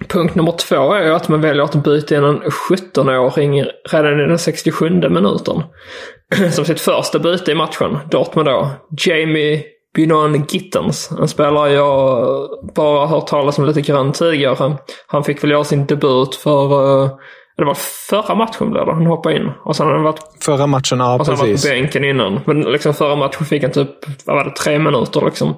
[0.07, 4.39] punkt nummer två är att man väljer att byta in en 17-åring redan i den
[4.39, 5.63] 67 minuten.
[6.51, 7.97] Som sitt första byte i matchen.
[8.11, 8.67] Dortmund då.
[9.05, 9.63] Jamie
[9.95, 11.11] Bynon Gittens.
[11.19, 12.27] En spelare jag
[12.75, 14.77] bara hört talas om lite grann tidigare.
[15.07, 17.11] Han fick väl göra sin debut för, eh,
[17.57, 17.77] det var
[18.09, 19.51] förra matchen blev det, han hoppade in.
[19.65, 21.69] Och sen har han varit Förra matchen, ja och sen han varit precis.
[21.69, 22.39] på bänken innan.
[22.45, 23.89] Men liksom förra matchen fick han typ,
[24.25, 25.55] vad var det, tre minuter liksom.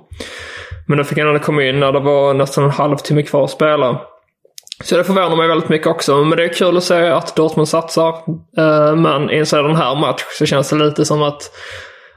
[0.87, 3.49] Men då fick han ändå komma in när det var nästan en halvtimme kvar att
[3.49, 4.01] spela.
[4.83, 6.23] Så det förvånar mig väldigt mycket också.
[6.23, 8.09] Men det är kul att se att Dortmund satsar.
[8.57, 11.51] Eh, men i en sådan här match så känns det lite som att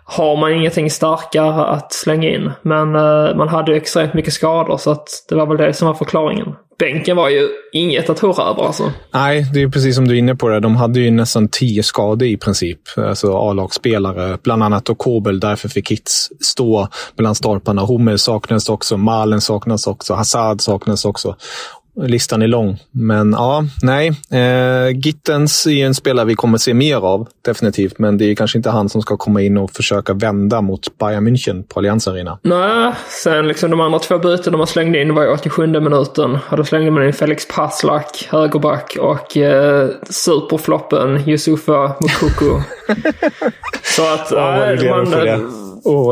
[0.09, 2.51] har man ingenting starkare att slänga in.
[2.63, 5.89] Men eh, man hade ju extremt mycket skador så att det var väl det som
[5.89, 6.55] var förklaringen.
[6.79, 8.93] Bänken var ju inget att hurra över alltså.
[9.15, 10.49] Nej, det är precis som du är inne på.
[10.49, 10.61] det.
[10.61, 12.81] De hade ju nästan tio skador i princip.
[12.97, 14.39] Alltså A-lagsspelare.
[14.43, 15.41] Bland annat och Kobel.
[15.41, 17.83] Därför fick Hits stå mellan stolparna.
[17.83, 18.97] Hummel saknas också.
[18.97, 20.15] Malen saknas också.
[20.15, 21.37] Hazard saknas också.
[21.97, 22.79] Listan är lång.
[22.91, 24.13] Men ja, nej.
[24.31, 27.29] Eh, Gittens är en spelare vi kommer se mer av.
[27.45, 27.99] Definitivt.
[27.99, 31.29] Men det är kanske inte han som ska komma in och försöka vända mot Bayern
[31.29, 32.39] München på Allianz Arena.
[32.43, 32.93] Nej,
[33.25, 36.39] sen liksom de andra två bytena man slängde in var i 87 minuten.
[36.49, 42.63] Och då slängde man in Felix Passlack, högerback, och eh, superfloppen Yusufa Mukoko.
[43.83, 44.31] Så att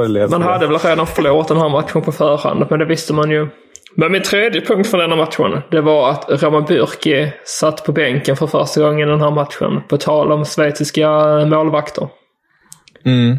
[0.08, 3.12] lever man, man hade väl redan förlorat den här matchen på förhand, men det visste
[3.12, 3.48] man ju.
[3.96, 8.36] Men min tredje punkt för denna matchen, det var att Roman Bürki satt på bänken
[8.36, 9.82] för första gången i den här matchen.
[9.88, 11.10] På tal om schweiziska
[11.46, 12.08] målvakter.
[13.04, 13.38] Mm.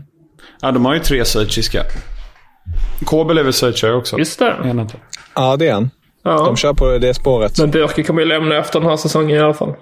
[0.61, 1.81] Ja, de har ju tre schweiziska.
[3.05, 4.17] Kobel är väl schweizare också?
[4.17, 4.55] Just det.
[4.65, 4.95] Inte?
[5.35, 5.89] Ja, det är han.
[6.23, 6.45] Ja.
[6.45, 7.59] De kör på det spåret.
[7.59, 9.73] Men Bürki kommer ju lämna efter den här säsongen i alla fall.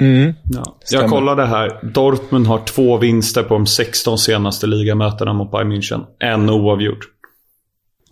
[0.00, 0.34] Mm.
[0.44, 0.78] Ja.
[0.90, 1.78] Jag kollade här.
[1.82, 6.04] Dortmund har två vinster på de 16 senaste ligamötena mot Bayern München.
[6.18, 7.04] En oavgjord.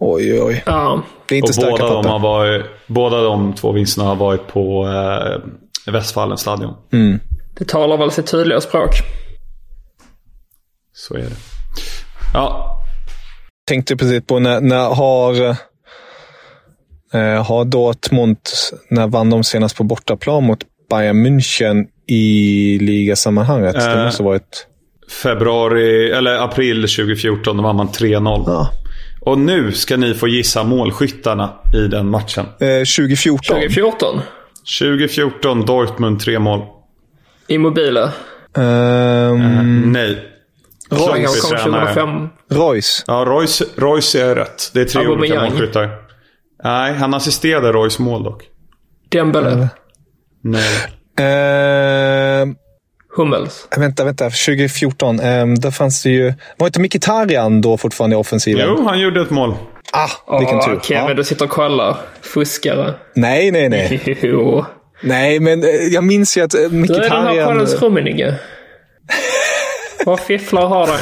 [0.00, 0.62] Oj, oj.
[0.66, 2.08] Ja, Det är inte Och starka båda de, papper.
[2.08, 6.74] har varit, båda de två vinsterna har varit på eh, Westfallen stadion.
[6.92, 7.20] Mm.
[7.58, 8.90] det talar väl sitt tydliga språk.
[10.92, 11.36] Så är det.
[12.34, 12.74] Ja,
[13.68, 15.34] tänkte precis på när, när har,
[17.14, 18.36] eh, har Dortmund,
[18.90, 20.58] när vann de senast på bortaplan mot
[20.90, 23.74] Bayern München i ligasammanhanget?
[23.74, 24.04] det Eh.
[24.04, 24.66] måste varit...
[25.22, 28.44] februari, eller april 2014, då vann man 3-0.
[28.46, 28.70] Ja.
[29.28, 32.46] Och nu ska ni få gissa målskyttarna i den matchen.
[32.60, 33.56] Eh, 2014.
[33.56, 34.20] 2014.
[34.80, 36.60] 2014, Dortmund, tre mål.
[37.46, 38.10] Immobile.
[38.56, 40.18] Ehm, Nej.
[40.90, 41.94] Han kom Klumpig tränare.
[41.94, 42.28] 2005.
[42.50, 43.04] Royce.
[43.06, 44.70] Ja, Royce, Royce är rätt.
[44.74, 45.50] Det är tre olika Aubameyang.
[45.50, 45.90] målskyttar.
[46.64, 48.42] Nej, han assisterade Royce mål dock.
[49.08, 49.68] Dembele.
[50.42, 50.78] Nej.
[51.20, 52.54] Ehm,
[53.18, 53.68] Hummels.
[53.76, 54.24] vänta, vänta.
[54.24, 55.20] 2014.
[55.20, 56.34] Um, där fanns det ju...
[56.56, 58.64] Var inte Mkhitaryan då fortfarande i offensiven?
[58.68, 59.54] Jo, han gjorde ett mål.
[59.92, 60.80] Ah, vilken Åh, tur.
[60.82, 61.14] Kevin, Ja.
[61.14, 61.96] du sitter och kollar.
[62.20, 62.94] Fuskare.
[63.14, 64.16] Nej, nej, nej.
[64.22, 64.64] Jo.
[65.02, 67.48] nej, men eh, jag minns ju att eh, Du är den här Mkhitaryan...
[67.48, 68.34] poddens Rummenigge.
[70.06, 70.92] Vad fifflar har du?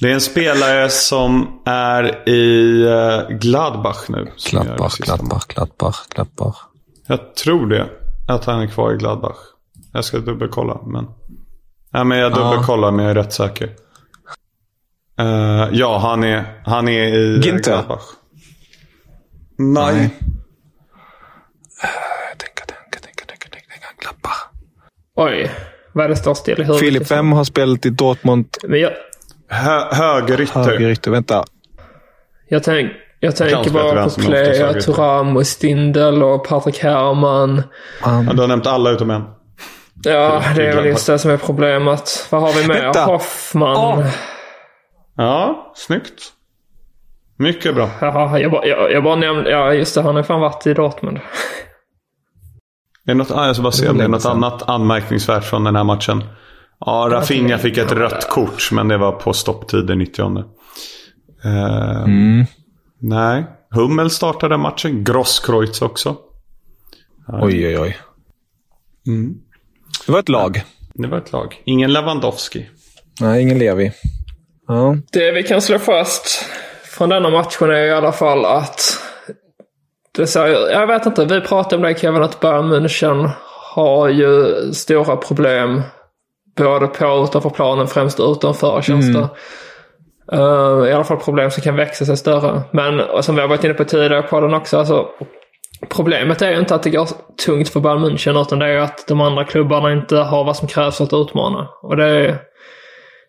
[0.00, 4.26] Det är en spelare som är i eh, Gladbach nu.
[4.50, 6.56] Gladbach, Gladbach, Gladbach, Gladbach.
[7.06, 7.86] Jag tror det.
[8.28, 9.36] Att han är kvar i Gladbach.
[9.92, 10.80] Jag ska dubbelkolla.
[10.86, 11.06] Men...
[11.92, 13.70] Ja, men jag dubbelkollar men jag är rätt säker.
[15.18, 17.72] Eh, ja, han är, han är i Ginter?
[17.72, 18.02] Gladbach.
[19.58, 19.94] Nej.
[19.94, 20.10] Nej.
[22.38, 23.86] Tänka, tänka, tänka, tänka, tänka.
[23.98, 24.48] Gladbach.
[25.16, 25.50] Oj.
[25.92, 26.80] Vad är det står still i huvudet?
[26.80, 28.46] Filip M har spelat i Dortmund.
[28.62, 28.92] Men jag,
[29.48, 30.60] Hö, högerytter.
[30.60, 31.10] Högerytter.
[31.10, 31.44] Vänta.
[32.48, 34.72] jag, tänk, jag tänker bara på Plea.
[34.72, 37.62] Thuram och Stindel och Patrik Herrmann.
[38.02, 39.22] Ja, du har nämnt alla utom en.
[40.04, 42.28] Ja, det är väl just det som är problemet.
[42.30, 42.82] Vad har vi mer?
[42.82, 43.04] Vänta.
[43.04, 44.00] Hoffman.
[44.00, 44.10] Ja.
[45.16, 46.32] Ja, snyggt.
[47.36, 47.90] Mycket bra.
[48.00, 49.50] Jaha, jag bara, jag, jag bara nämnde...
[49.50, 50.02] Ja, just det.
[50.02, 51.18] Han har fan varit i Dortmund.
[53.06, 54.36] Är något, ah, jag ska bara se om det är något sedan.
[54.36, 56.24] annat anmärkningsvärt från den här matchen.
[56.80, 60.44] Ja, Rafinha fick ett rött kort, men det var på stopptid i 90
[61.44, 62.06] eh,
[62.98, 63.44] Nej.
[63.70, 65.04] Hummel startade matchen.
[65.04, 66.16] Grosskreutz också.
[67.28, 67.98] Oj, oj, oj.
[69.06, 69.34] Mm.
[70.06, 70.62] Det var ett lag.
[70.94, 71.62] Det var ett lag.
[71.64, 72.68] Ingen Lewandowski.
[73.20, 73.92] Nej, ingen Levi.
[74.68, 74.96] Ja.
[75.12, 76.44] Det vi kan slå fast
[76.84, 78.98] från denna matchen är i alla fall att...
[80.16, 83.30] Det ser, jag vet inte, vi pratade om det Kevin, att Bayern München
[83.74, 85.82] har ju stora problem.
[86.56, 89.28] Både på och utanför planen, främst utanför känns det.
[90.32, 92.62] Eh, I alla fall problem som kan växa sig större.
[92.70, 95.06] Men som vi har varit inne på tidigare på den också, alltså
[95.88, 97.08] problemet är ju inte att det går
[97.46, 100.56] tungt för Bayern München utan det är ju att de andra klubbarna inte har vad
[100.56, 101.68] som krävs för att utmana.
[101.82, 102.38] Och det är...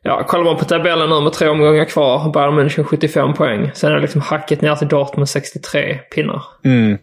[0.05, 3.71] Ja, kollar man på tabellen nu med tre omgångar kvar, Bayern München 75 poäng.
[3.73, 6.43] Sen är det liksom hacket ner till Dortmund 63 pinnar.
[6.65, 6.97] Mm.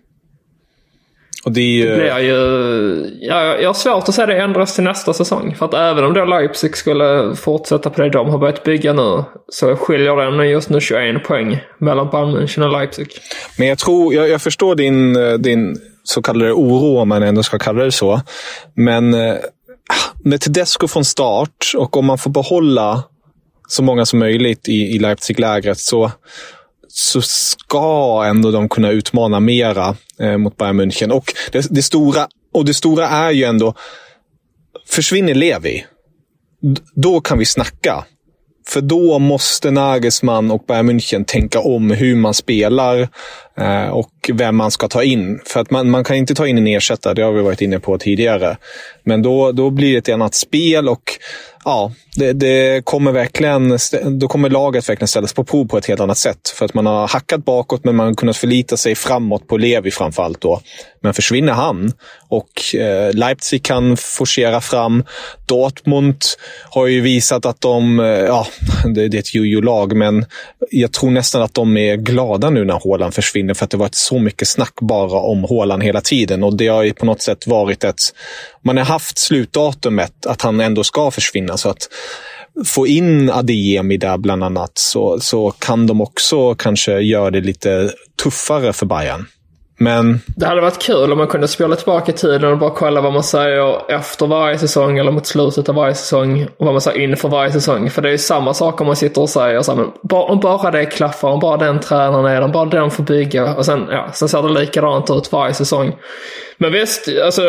[1.44, 1.88] Och det är ju...
[1.88, 3.18] Det blir ju...
[3.20, 5.54] Ja, jag har svårt att se det ändras till nästa säsong.
[5.54, 9.24] För att även om då Leipzig skulle fortsätta på det de har börjat bygga nu
[9.48, 13.08] så skiljer det just nu 21 poäng mellan Bayern München och Leipzig.
[13.58, 17.58] Men jag tror, jag, jag förstår din, din så kallade oro, om man ändå ska
[17.58, 18.20] kalla det så.
[18.74, 19.34] Men eh,
[20.24, 23.02] med Tedesco från start och om man får behålla
[23.68, 26.12] så många som möjligt i, i Leipzig-lägret så,
[26.92, 31.10] så ska ändå de kunna utmana mera eh, mot Bayern München.
[31.10, 33.74] Och det, det, stora, och det stora är ju ändå,
[34.86, 35.84] försvinner Levi,
[36.94, 38.04] då kan vi snacka.
[38.68, 43.08] För då måste Nagelsmann och Bayern München tänka om hur man spelar
[43.60, 45.40] Eh, och vem man ska ta in.
[45.44, 47.80] För att man, man kan inte ta in en ersättare, det har vi varit inne
[47.80, 48.56] på tidigare.
[49.04, 51.02] Men då, då blir det ett annat spel och
[51.64, 53.78] ja, det, det, kommer verkligen,
[54.18, 56.48] då kommer laget verkligen ställas på prov på ett helt annat sätt.
[56.54, 59.90] För att man har hackat bakåt, men man har kunnat förlita sig framåt på Levi
[59.90, 60.40] framförallt.
[60.40, 60.60] Då.
[61.02, 61.92] Men försvinner han
[62.28, 65.04] och eh, Leipzig kan forcera fram.
[65.46, 66.16] Dortmund
[66.70, 68.46] har ju visat att de, eh, ja,
[68.94, 70.24] det, det är ett jojo-lag, men
[70.70, 73.49] jag tror nästan att de är glada nu när Haaland försvinner.
[73.54, 76.44] För att det varit så mycket snack bara om Håland hela tiden.
[76.44, 78.00] Och det har ju på något sätt varit ett
[78.62, 81.56] man har haft slutdatumet att han ändå ska försvinna.
[81.56, 81.88] Så att
[82.64, 87.92] få in Adeyemi där bland annat så, så kan de också kanske göra det lite
[88.22, 89.26] tuffare för Bayern.
[89.82, 90.20] Men...
[90.26, 93.22] Det hade varit kul om man kunde spola tillbaka tiden och bara kolla vad man
[93.22, 96.42] säger efter varje säsong eller mot slutet av varje säsong.
[96.56, 97.90] Och vad man säger inför varje säsong.
[97.90, 100.22] För det är ju samma sak om man sitter och säger så här, men bara,
[100.22, 103.54] om bara det klaffar, om bara den tränaren är om bara den får bygga.
[103.54, 105.96] Och sen, ja, sen ser det likadant ut varje säsong.
[106.58, 107.42] Men visst, alltså,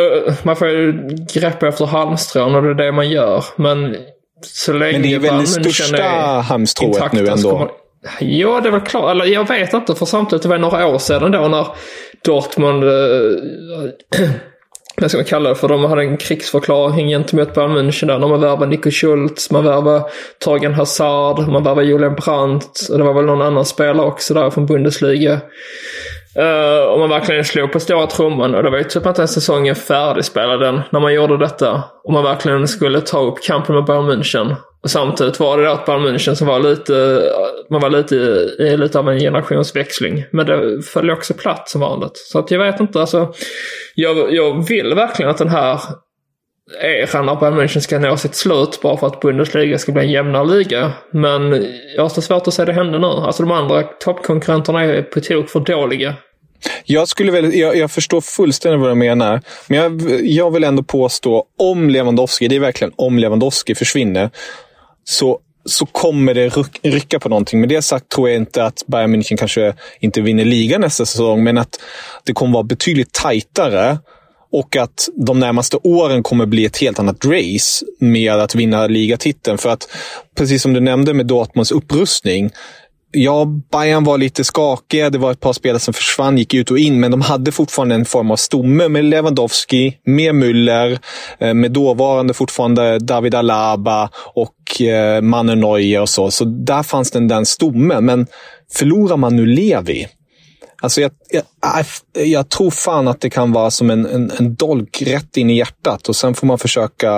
[0.44, 3.44] man får ju greppa efter halmstrån och det är det man gör.
[3.56, 3.96] Men
[4.42, 6.04] så länge Men det är väl det största
[6.42, 7.72] halmstrået nu ändå?
[8.20, 9.12] Ja, det är väl klart.
[9.12, 11.68] Eller jag vet inte, för samtidigt det var några år sedan då när
[12.26, 12.90] Dortmund, eh,
[15.02, 18.20] vad ska man kalla det för, de hade en krigsförklaring gentemot Bayern München där.
[18.20, 20.04] man värvade Nico Schultz, man värvade
[20.40, 24.50] Torgen Hazard, man värvade Julian Brandt och det var väl någon annan spelare också där
[24.50, 25.42] från Bundesliga.
[26.40, 29.34] Uh, och man verkligen slog på stora trumman och det var ju typ inte ens
[29.34, 31.84] säsongen färdigspelad den när man gjorde detta.
[32.04, 34.56] Och man verkligen skulle ta upp kampen med Bayern München.
[34.84, 37.24] Och samtidigt var det då att Bayern München som var lite,
[37.70, 38.16] man var lite
[38.60, 40.26] i lite av en generationsväxling.
[40.32, 42.18] Men det föll också platt som vanligt.
[42.18, 43.34] Så att jag vet inte, alltså.
[43.96, 45.80] Jag, jag vill verkligen att den här
[46.82, 50.12] eran av Bayern München ska nå sitt slut bara för att Bundesliga ska bli en
[50.12, 50.92] jämnare liga.
[51.12, 53.08] Men jag har så svårt att se det hända nu.
[53.08, 56.16] Alltså de andra toppkonkurrenterna är på tok för dåliga.
[56.86, 59.42] Jag, skulle väl, jag, jag, förstår fullständigt vad du menar.
[59.68, 64.30] Men jag, jag vill ändå påstå, om Lewandowski, det är verkligen om Lewandowski försvinner,
[65.12, 66.50] så så kommer det
[66.84, 67.60] rycka på någonting.
[67.60, 71.44] Med det sagt tror jag inte att Bayern München kanske inte vinner ligan nästa säsong,
[71.44, 71.80] men att
[72.24, 73.98] det kommer vara betydligt tajtare
[74.52, 79.58] och att de närmaste åren kommer bli ett helt annat race med att vinna ligatiteln.
[79.58, 79.90] För att,
[80.38, 82.52] precis som du nämnde med Dortmunds upprustning,
[83.14, 85.10] Ja, Bayern var lite skakiga.
[85.10, 87.96] Det var ett par spelare som försvann, gick ut och in, men de hade fortfarande
[87.96, 91.00] en form av stomme med Lewandowski, med Müller,
[91.40, 96.32] eh, med dåvarande fortfarande David Alaba och eh, Manu Neuer och så.
[96.32, 98.06] Så där fanns den, den stommen.
[98.06, 98.28] Men
[98.74, 100.08] förlorar man nu Levi,
[100.82, 101.44] Alltså jag, jag,
[102.18, 105.50] äh, jag, tror fan att det kan vara som en, en, en dolk rätt in
[105.50, 107.10] i hjärtat och sen får man försöka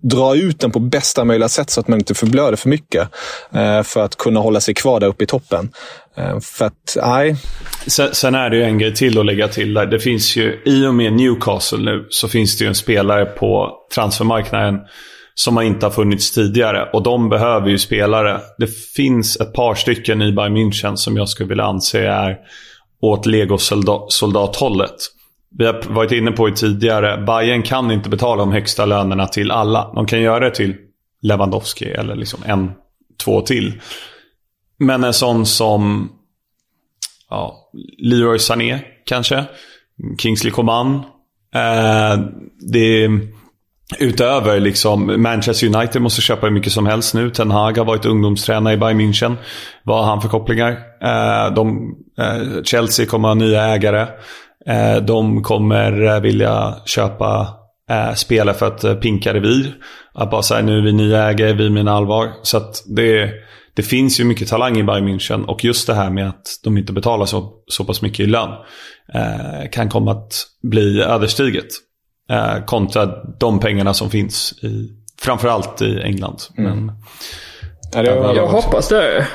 [0.00, 3.08] dra ut den på bästa möjliga sätt så att man inte förblöder för mycket.
[3.54, 5.70] Eh, för att kunna hålla sig kvar där uppe i toppen.
[6.16, 7.36] Eh, för att, nej.
[7.86, 9.86] Sen, sen, är det ju en grej till att lägga till där.
[9.86, 13.72] Det finns ju, i och med Newcastle nu, så finns det ju en spelare på
[13.94, 14.80] transfermarknaden
[15.34, 16.90] som har inte har funnits tidigare.
[16.92, 18.40] Och de behöver ju spelare.
[18.58, 22.36] Det finns ett par stycken i Bayern München som jag skulle vilja anse är
[23.00, 24.96] åt legosoldathållet.
[25.50, 27.24] Vi har varit inne på det tidigare.
[27.26, 29.92] Bayern kan inte betala de högsta lönerna till alla.
[29.94, 30.76] De kan göra det till
[31.22, 32.72] Lewandowski eller liksom en,
[33.24, 33.80] två till.
[34.78, 36.12] Men en sån som
[37.30, 39.44] ja, Leroy Sané kanske.
[40.18, 40.94] Kingsley Coman.
[41.54, 42.18] Eh,
[42.72, 43.08] det
[43.98, 47.30] Utöver liksom Manchester United måste köpa hur mycket som helst nu.
[47.30, 49.36] Ten Hag har varit ungdomstränare i Bayern München.
[49.82, 50.70] Vad har han för kopplingar?
[51.02, 54.06] Eh, de, eh, Chelsea kommer ha nya ägare.
[54.68, 57.54] Eh, de kommer vilja köpa
[58.14, 59.74] spelare för att pinka revir.
[60.14, 62.30] Att bara säga nu är vi nya ägare, vi menar allvar.
[62.42, 63.30] Så att det,
[63.74, 66.78] det finns ju mycket talang i Bayern München och just det här med att de
[66.78, 68.50] inte betalar så, så pass mycket i lön
[69.14, 71.68] eh, kan komma att bli ödesdigert.
[72.30, 73.06] Eh, kontra
[73.40, 74.88] de pengarna som finns i,
[75.20, 76.38] framförallt i England.
[76.58, 76.86] Mm.
[76.86, 76.96] Men,
[77.94, 79.26] ja, det, jag hoppas det.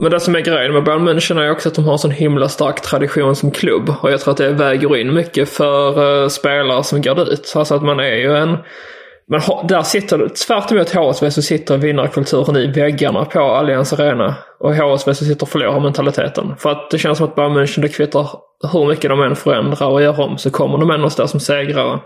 [0.00, 2.10] Men det som är grejen med Bayern München är också att de har en sån
[2.10, 3.94] himla stark tradition som klubb.
[4.00, 7.52] Och jag tror att det väger in mycket för uh, spelare som går dit.
[7.56, 8.56] Alltså att man är ju en...
[9.28, 14.34] Men där sitter, tvärt emot HSV så sitter vinnarkulturen i väggarna på Allianz Arena.
[14.60, 16.54] Och HSV så sitter förlorarmentaliteten.
[16.58, 18.28] För att det känns som att Bayern München, det kvittar
[18.72, 22.00] hur mycket de än förändrar och gör om, så kommer de ändå stå som segrare.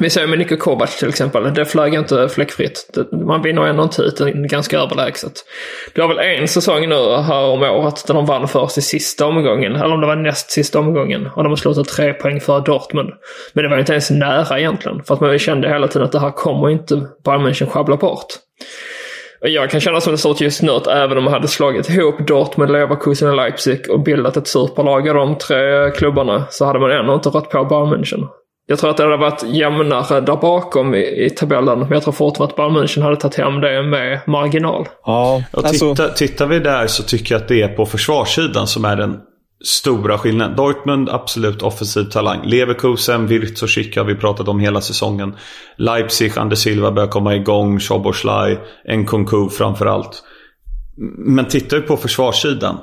[0.00, 1.54] Vi ser med Niko Kovac till exempel.
[1.54, 2.98] Det flög inte fläckfritt.
[3.26, 5.32] Man vinner ändå en titel ganska överlägset.
[5.94, 9.26] Det var väl en säsong nu här om året där de vann först i sista
[9.26, 9.76] omgången.
[9.76, 11.26] Eller om det var näst sista omgången.
[11.36, 13.10] Och de har slutat tre poäng före Dortmund.
[13.52, 15.04] Men det var inte ens nära egentligen.
[15.04, 18.26] För att man kände hela tiden att det här kommer inte Bayern München sjabbla bort.
[19.40, 21.90] Jag kan känna som det ser ut just nu att även om man hade slagit
[21.90, 26.78] ihop Dortmund, Leverkusen och Leipzig och bildat ett superlag av de tre klubbarna så hade
[26.78, 28.28] man ändå inte rått på Bayern München.
[28.66, 31.78] Jag tror att det hade varit jämnare där bakom i, i tabellen.
[31.78, 34.88] Men jag tror fortfarande att Bayern München hade tagit hem det med marginal.
[35.04, 35.94] Ja, alltså...
[35.94, 39.20] titta, tittar vi där så tycker jag att det är på försvarssidan som är den
[39.64, 40.56] stora skillnaden.
[40.56, 42.40] Dortmund, absolut offensiv talang.
[42.44, 45.36] Leverkusen, Wirtz och Schick har vi pratat om hela säsongen.
[45.76, 47.80] Leipzig, Anders Silva börjar komma igång.
[47.80, 48.58] Soboslaj,
[48.88, 50.22] Nkunku framförallt.
[51.18, 52.78] Men tittar vi på försvarssidan.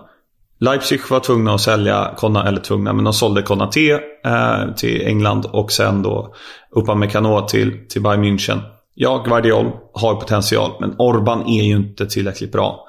[0.62, 3.92] Leipzig var tvungna att sälja, Konna, eller tvungna, men de sålde Konaté
[4.26, 6.36] eh, till England och sen då
[6.72, 8.60] Upamecano till, till Bayern München.
[8.96, 12.88] Ja, Guardiol har potential, men Orban är ju inte tillräckligt bra.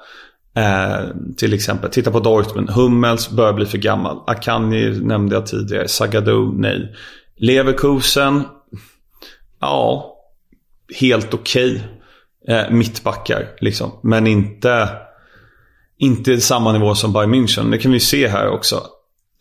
[0.55, 1.07] Eh,
[1.37, 2.69] till exempel, titta på Dortmund.
[2.69, 4.17] Hummels börjar bli för gammal.
[4.27, 5.87] Akanji nämnde jag tidigare.
[5.87, 6.95] Sagadou, nej.
[7.37, 8.43] Leverkusen,
[9.59, 10.15] ja,
[10.99, 11.83] helt okej.
[12.45, 12.57] Okay.
[12.57, 13.91] Eh, mittbackar, liksom.
[14.03, 14.89] Men inte
[15.97, 17.71] inte samma nivå som Bayern München.
[17.71, 18.83] Det kan vi se här också.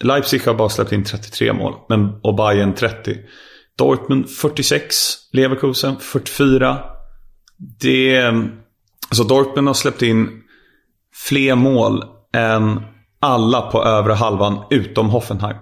[0.03, 3.16] Leipzig har bara släppt in 33 mål men, och Bayern 30.
[3.78, 4.94] Dortmund 46,
[5.32, 6.78] Leverkusen 44.
[7.80, 8.50] Det, ehm,
[9.09, 10.42] alltså Dortmund har släppt in
[11.14, 12.80] fler mål än
[13.20, 15.57] alla på övre halvan utom Hoffenheim.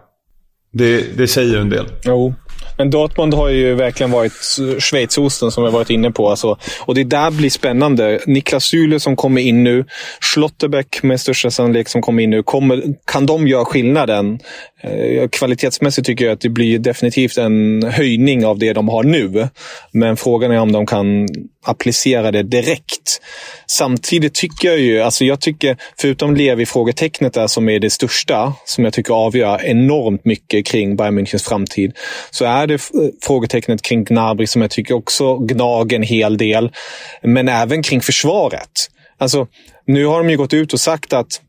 [0.72, 1.86] Det, det säger en del.
[2.04, 2.34] Jo.
[2.76, 4.32] Men Dortmund har ju verkligen varit
[4.78, 6.30] schweizosten som vi varit inne på.
[6.30, 6.58] Alltså.
[6.80, 8.20] Och det där blir spännande.
[8.26, 9.84] Niklas Süle som kommer in nu.
[10.20, 12.42] Schlotterbeck med största sannolikhet som kommer in nu.
[12.42, 14.38] Kommer, kan de göra skillnaden?
[14.82, 19.48] Eh, kvalitetsmässigt tycker jag att det blir definitivt en höjning av det de har nu.
[19.92, 21.28] Men frågan är om de kan
[21.64, 23.20] applicera det direkt.
[23.66, 28.84] Samtidigt tycker jag ju, alltså jag tycker, förutom Levi-frågetecknet där som är det största, som
[28.84, 31.92] jag tycker avgör enormt mycket kring Bayern Münchens framtid,
[32.30, 32.90] så är det
[33.22, 36.72] frågetecknet kring Gnabry som jag tycker också gnager en hel del.
[37.22, 38.90] Men även kring försvaret.
[39.18, 39.46] Alltså,
[39.86, 41.40] nu har de ju gått ut och sagt att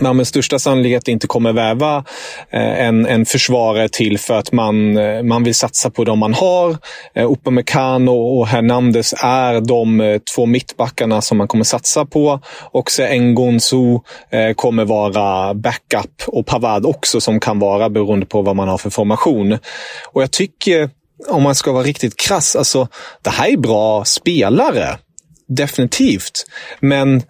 [0.00, 2.04] man med största sannolikhet inte kommer väva
[2.50, 6.34] eh, en, en försvarare till för att man, eh, man vill satsa på de man
[6.34, 6.76] har.
[7.14, 12.40] Eh, Upamecano och Hernandez är de två mittbackarna som man kommer satsa på.
[12.72, 12.90] Och
[13.20, 13.98] Ngonsu
[14.56, 18.90] kommer vara backup och Pavad också som kan vara beroende på vad man har för
[18.90, 19.58] formation.
[20.12, 20.90] Och jag tycker,
[21.28, 22.88] om man ska vara riktigt krass, alltså
[23.22, 24.98] det här är bra spelare.
[25.48, 26.46] Definitivt.
[26.80, 27.22] Men eh,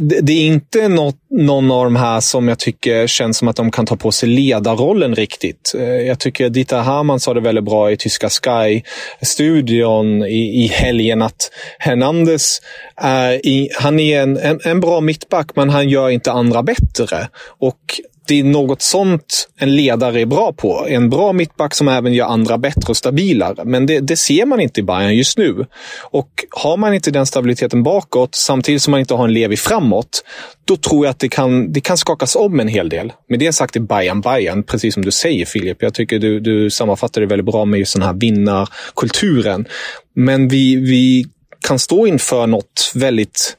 [0.00, 3.70] det är inte något, någon av de här som jag tycker känns som att de
[3.70, 5.72] kan ta på sig ledarrollen riktigt.
[5.78, 11.22] Eh, jag tycker Dieter Hamann sa det väldigt bra i tyska Sky-studion i, i helgen
[11.22, 12.60] att Hernandez
[12.96, 17.28] är, i, han är en, en, en bra mittback, men han gör inte andra bättre.
[17.58, 18.00] Och
[18.30, 20.86] det är något sånt en ledare är bra på.
[20.88, 23.64] En bra mittback som även gör andra bättre och stabilare.
[23.64, 25.66] Men det, det, ser man inte i Bayern just nu.
[26.10, 30.24] Och har man inte den stabiliteten bakåt, samtidigt som man inte har en Levi framåt,
[30.64, 33.12] då tror jag att det kan, det kan skakas om en hel del.
[33.28, 35.82] Med det sagt är Bayern Bayern, precis som du säger Filip.
[35.82, 39.66] Jag tycker du, du sammanfattar det väldigt bra med just den här vinnarkulturen.
[40.14, 41.26] Men vi, vi
[41.66, 43.56] kan stå inför något väldigt,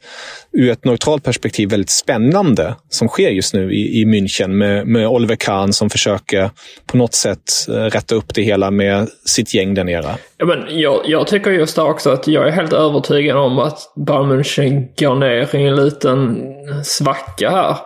[0.53, 5.07] ur ett neutralt perspektiv, väldigt spännande som sker just nu i, i München med, med
[5.07, 6.49] Oliver Kahn som försöker
[6.85, 7.39] på något sätt
[7.69, 10.15] eh, rätta upp det hela med sitt gäng där nere.
[10.37, 13.79] Ja, men jag, jag tycker just det också att jag är helt övertygad om att
[13.95, 16.41] Bayern München går ner i en liten
[16.83, 17.77] svacka här.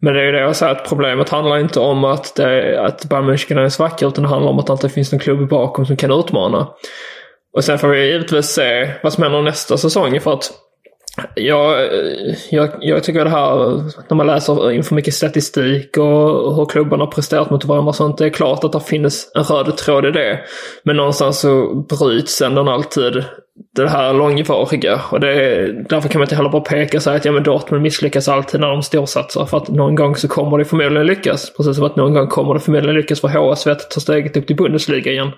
[0.00, 3.04] Men det är ju det jag säger att problemet handlar inte om att, det, att
[3.04, 5.48] Bayern München är en svacka utan det handlar om att det inte finns någon klubb
[5.48, 6.68] bakom som kan utmana.
[7.56, 10.20] Och sen får vi givetvis se vad som händer nästa säsong.
[10.20, 10.52] För att
[11.34, 11.88] jag,
[12.50, 13.56] jag, jag tycker det här,
[14.08, 18.18] när man läser inför mycket statistik och hur klubbarna har presterat mot varandra och sånt.
[18.18, 20.40] Det är klart att det finns en röd tråd i det.
[20.84, 23.24] Men någonstans så bryts ändå alltid
[23.76, 25.00] det här långvariga.
[25.10, 27.42] Och det är, därför kan man inte heller bara peka och säga att ja, men
[27.42, 29.46] Dortmund misslyckas alltid när de storsatsar.
[29.46, 31.52] För att någon gång så kommer det förmodligen lyckas.
[31.56, 34.46] Precis som att någon gång kommer det förmodligen lyckas för HSV att ta steget upp
[34.46, 35.30] till Bundesliga igen.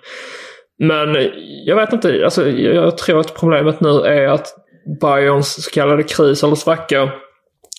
[0.79, 1.31] Men
[1.65, 4.64] jag vet inte, alltså, jag tror att problemet nu är att
[5.01, 7.13] Bayerns så kallade kris eller svacka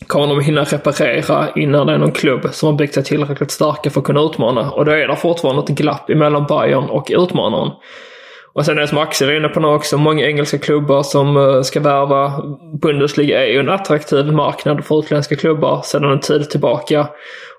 [0.08, 3.90] kommer de hinna reparera innan det är någon klubb som har byggt sig tillräckligt starka
[3.90, 4.72] för att kunna utmana.
[4.72, 7.72] Och då är det fortfarande ett glapp emellan Bayern och utmanaren.
[8.54, 11.38] Och sen är det som Axel är inne på nu också, många engelska klubbar som
[11.38, 12.44] eh, ska värva.
[12.82, 17.08] Bundesliga är ju en attraktiv marknad för utländska klubbar sedan en tid tillbaka.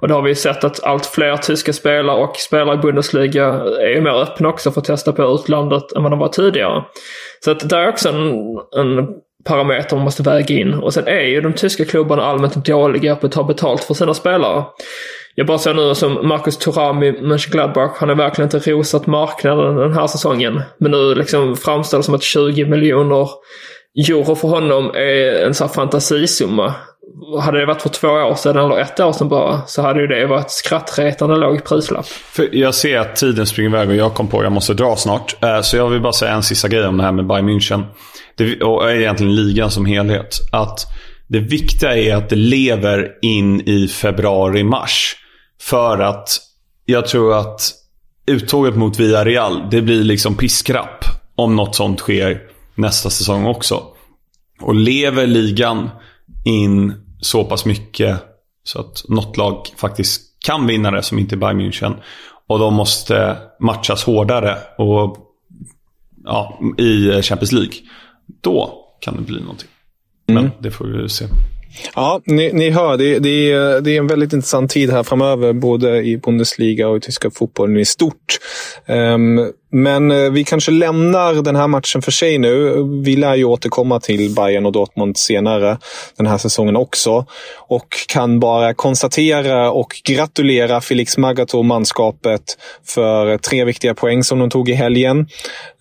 [0.01, 3.47] Och det har vi sett att allt fler tyska spelare och spelare i Bundesliga
[3.81, 6.85] är ju mer öppna också för att testa på utlandet än vad de var tidigare.
[7.45, 8.33] Så att det är också en,
[8.77, 9.09] en
[9.47, 10.75] parametrar man måste väga in.
[10.75, 14.15] Och sen är ju de tyska klubbarna allmänt dåliga på att ta betalt för sina
[14.15, 14.65] spelare.
[15.35, 19.77] Jag bara ser nu som Marcus Thuram i Mönchengladbach, han har verkligen inte rosat marknaden
[19.77, 20.63] den här säsongen.
[20.79, 23.29] Men nu liksom framställs som att 20 miljoner
[24.09, 26.75] euro för honom är en sån här fantasisumma.
[27.41, 30.07] Hade det varit för två år sedan eller ett år sedan bara så hade ju
[30.07, 32.07] det varit skrattretande låg prislapp.
[32.07, 34.97] För jag ser att tiden springer iväg och jag kom på att jag måste dra
[34.97, 35.37] snart.
[35.43, 37.83] Eh, så jag vill bara säga en sista grej om det här med Bayern München.
[38.37, 40.41] Det, och egentligen ligan som helhet.
[40.53, 40.87] Att
[41.27, 45.17] det viktiga är att det lever in i februari-mars.
[45.61, 46.39] För att
[46.85, 47.73] jag tror att
[48.27, 51.05] uttåget mot Villarreal, det blir liksom piskrapp
[51.37, 52.43] om något sånt sker
[52.75, 53.83] nästa säsong också.
[54.61, 55.91] Och lever ligan
[56.45, 58.17] in så pass mycket
[58.65, 61.95] så att något lag faktiskt kan vinna det som inte är Bayern München.
[62.49, 65.17] Och de måste matchas hårdare och,
[66.25, 67.75] ja, i Champions League.
[68.41, 69.69] Då kan det bli någonting.
[70.27, 70.51] Men mm.
[70.61, 71.25] det får vi se.
[71.95, 75.53] Ja, ni, ni hör, det, det, är, det är en väldigt intressant tid här framöver,
[75.53, 78.39] både i Bundesliga och i tyska fotbollen i stort.
[78.87, 82.75] Um, men eh, vi kanske lämnar den här matchen för sig nu.
[83.05, 85.79] Vi lär ju återkomma till Bayern och Dortmund senare
[86.17, 87.27] den här säsongen också.
[87.57, 92.43] Och kan bara konstatera och gratulera Felix Magath och manskapet
[92.85, 95.27] för tre viktiga poäng som de tog i helgen.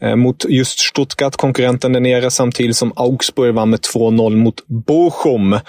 [0.01, 5.59] Eh, mot just Stuttgart, konkurrenten där nere, samtidigt som Augsburg vann med 2-0 mot Bochum.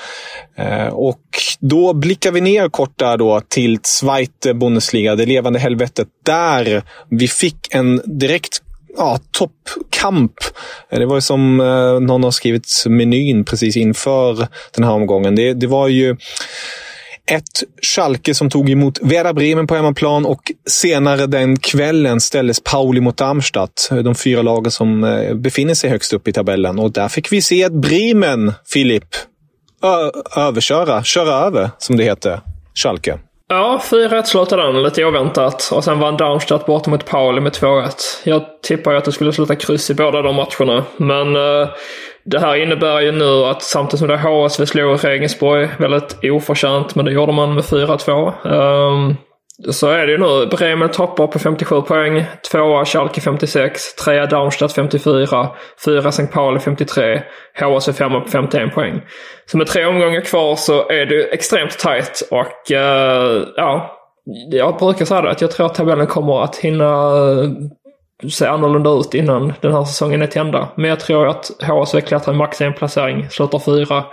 [0.59, 1.21] Eh, och
[1.61, 6.09] då blickar vi ner kort där då till Zweite Bundesliga, det levande helvetet.
[6.25, 8.63] Där vi fick en direkt
[8.97, 10.33] ja, toppkamp.
[10.91, 15.35] Eh, det var ju som eh, någon har skrivit menyn precis inför den här omgången.
[15.35, 16.17] Det, det var ju
[17.31, 23.01] ett Schalke som tog emot Werder Bremen på hemmaplan och senare den kvällen ställdes Pauli
[23.01, 23.89] mot Darmstadt.
[24.05, 25.01] De fyra lagen som
[25.35, 26.79] befinner sig högst upp i tabellen.
[26.79, 29.05] Och där fick vi se ett Bremen, Filip,
[30.37, 32.41] överköra, köra över, som det heter,
[32.75, 33.19] Schalke.
[33.49, 35.71] Ja, 4-1 slutade den lite oväntat.
[35.73, 37.91] Och sen vann Darmstadt borta mot Pauli med 2-1.
[38.25, 40.85] Jag tippar ju att det skulle sluta kryss i båda de matcherna.
[40.97, 41.69] Men uh,
[42.25, 47.05] det här innebär ju nu att samtidigt som det HSV slog Regensburg väldigt oförtjänt, men
[47.05, 48.47] det gjorde man med 4-2.
[48.47, 49.17] Um,
[49.71, 50.47] så är det ju nu.
[50.47, 52.25] Bremen toppar på 57 poäng.
[52.51, 53.95] Tvåa Schalke 56.
[53.95, 55.49] Trea Darmstadt 54.
[55.85, 56.27] Fyra St.
[56.27, 57.23] Pauli 53.
[57.61, 59.01] HSV 5 på 51 poäng.
[59.47, 63.93] Så med tre omgångar kvar så är det extremt tajt och uh, ja.
[64.51, 68.91] Jag brukar säga det att jag tror att tabellen kommer att hinna eh, se annorlunda
[68.91, 70.69] ut innan den här säsongen är till ända.
[70.75, 74.05] Men jag tror att HSV klättrar max en placering, slutar fyra.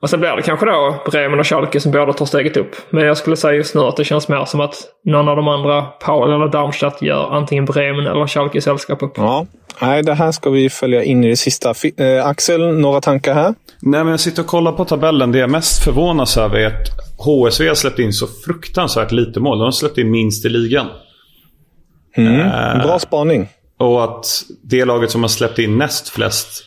[0.00, 2.76] Och sen blir det kanske då Bremen och Schalke som båda tar steget upp.
[2.90, 4.74] Men jag skulle säga just nu att det känns mer som att
[5.04, 9.12] någon av de andra, Paul eller Darmstadt, gör antingen Bremen eller Schalke sällskap upp.
[9.16, 9.46] Ja,
[9.80, 11.74] nej, det här ska vi följa in i det sista.
[11.96, 13.54] Äh, Axel, några tankar här?
[13.80, 15.32] Nej, men jag sitter och kollar på tabellen.
[15.32, 16.88] Det jag mest förvånas över är att
[17.18, 19.58] HSV har släppt in så fruktansvärt lite mål.
[19.58, 20.86] De har släppt in minst i ligan.
[22.16, 23.48] Mm, äh, bra spaning.
[23.78, 24.26] Och att
[24.62, 26.64] det laget som har släppt in näst flest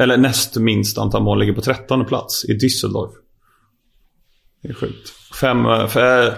[0.00, 3.10] eller näst minst antal mål ligger på trettonde plats i Düsseldorf.
[4.62, 5.08] Det är sjukt.
[5.40, 5.66] Fem...
[5.66, 6.32] Eh, för, eh,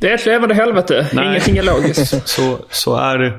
[0.00, 1.06] det är ett levande helvete.
[1.12, 1.26] Nej.
[1.26, 2.28] Ingenting är logiskt.
[2.28, 3.32] så, så är det.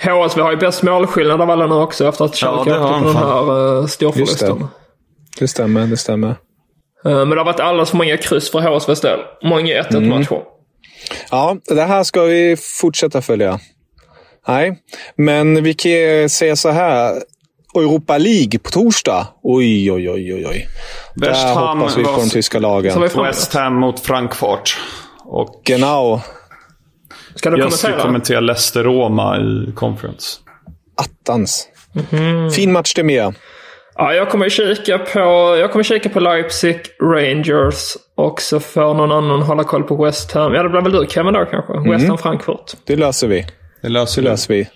[0.00, 3.08] HSV har ju bäst målskillnad av alla nu också efter att Schalke ja, åkte på
[3.08, 4.58] den här uh, storförlusten.
[4.58, 4.66] Det.
[5.38, 6.28] det stämmer, det stämmer.
[6.28, 6.36] Uh,
[7.04, 9.20] men det har varit alldeles för många kryss för HSVs del.
[9.42, 10.24] Många 1-1 mm.
[11.30, 13.60] Ja, det här ska vi fortsätta följa.
[14.48, 14.78] Nej,
[15.16, 17.22] men vi kan säga så här.
[17.80, 19.26] Europa League på torsdag.
[19.42, 20.46] Oj, oj, oj, oj.
[20.46, 20.68] oj.
[21.16, 23.00] West Där Ham hoppas vi på de tyska lagen.
[23.16, 24.78] West Ham mot Frankfurt.
[25.24, 26.20] Och genau.
[27.34, 27.90] Ska du kommentera?
[27.90, 30.38] Jag ska kommentera Leicester-Roma i Conference.
[30.96, 31.68] Attans.
[31.94, 32.50] Mm -hmm.
[32.50, 33.34] Fin match det med.
[33.96, 35.18] Ja, jag kommer kika på,
[35.60, 40.32] jag kommer kika på Leipzig, Rangers och så får någon annan hålla koll på West
[40.32, 40.54] Ham.
[40.54, 41.72] Ja, det blir väl du Kevin då kanske?
[41.72, 41.90] Mm.
[41.90, 42.72] West Ham, Frankfurt.
[42.84, 43.46] Det löser vi.
[43.82, 44.68] Det löser, det löser vi.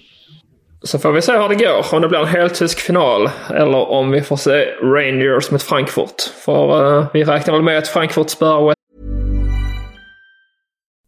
[0.83, 1.95] Så får vi se hur det går.
[1.95, 3.31] Om det blir en final.
[3.51, 6.23] Eller om vi får se Rangers mot Frankfurt.
[6.45, 8.75] För uh, vi räknar väl med att Frankfurt spöar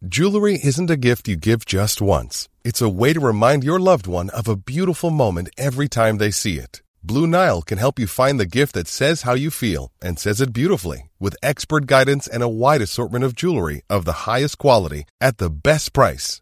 [0.03, 2.49] Jewelry isn't a gift you give just once.
[2.63, 6.31] It's a way to remind your loved one of a beautiful moment every time they
[6.31, 6.81] see it.
[7.03, 10.41] Blue Nile can help you find the gift that says how you feel and says
[10.41, 15.05] it beautifully with expert guidance and a wide assortment of jewelry of the highest quality
[15.21, 16.41] at the best price.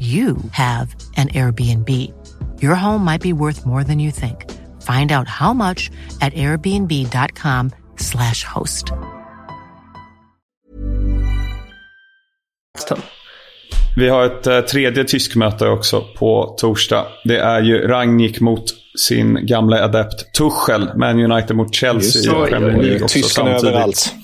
[0.00, 2.12] you have an Airbnb.
[2.62, 4.44] Your home might be worth more than you think.
[4.82, 5.90] Find out how much
[6.20, 8.92] at airbnb.com slash host.
[13.96, 17.06] Vi har ett eh, tredje tyskmöte också på torsdag.
[17.24, 18.64] Det är ju Rangnick mot
[18.98, 20.90] sin gamla adept Tuchel.
[20.96, 24.14] Man United mot Chelsea i Premier League också överallt.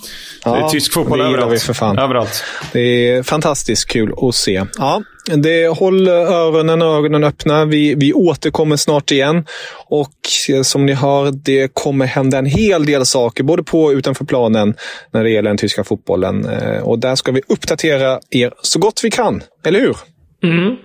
[0.45, 1.53] Det är tysk fotboll överallt.
[1.53, 1.99] vi för fan.
[1.99, 2.45] överallt.
[2.73, 4.65] Det är fantastiskt kul att se.
[4.79, 7.65] Ja, det håll öronen och ögonen öppna.
[7.65, 9.45] Vi, vi återkommer snart igen.
[9.87, 10.09] Och
[10.49, 14.25] eh, som ni hör, det kommer hända en hel del saker, både på och utanför
[14.25, 14.75] planen,
[15.13, 16.49] när det gäller den tyska fotbollen.
[16.49, 19.43] Eh, Och där ska vi uppdatera er så gott vi kan.
[19.67, 19.97] Eller hur?
[20.45, 20.77] Mm,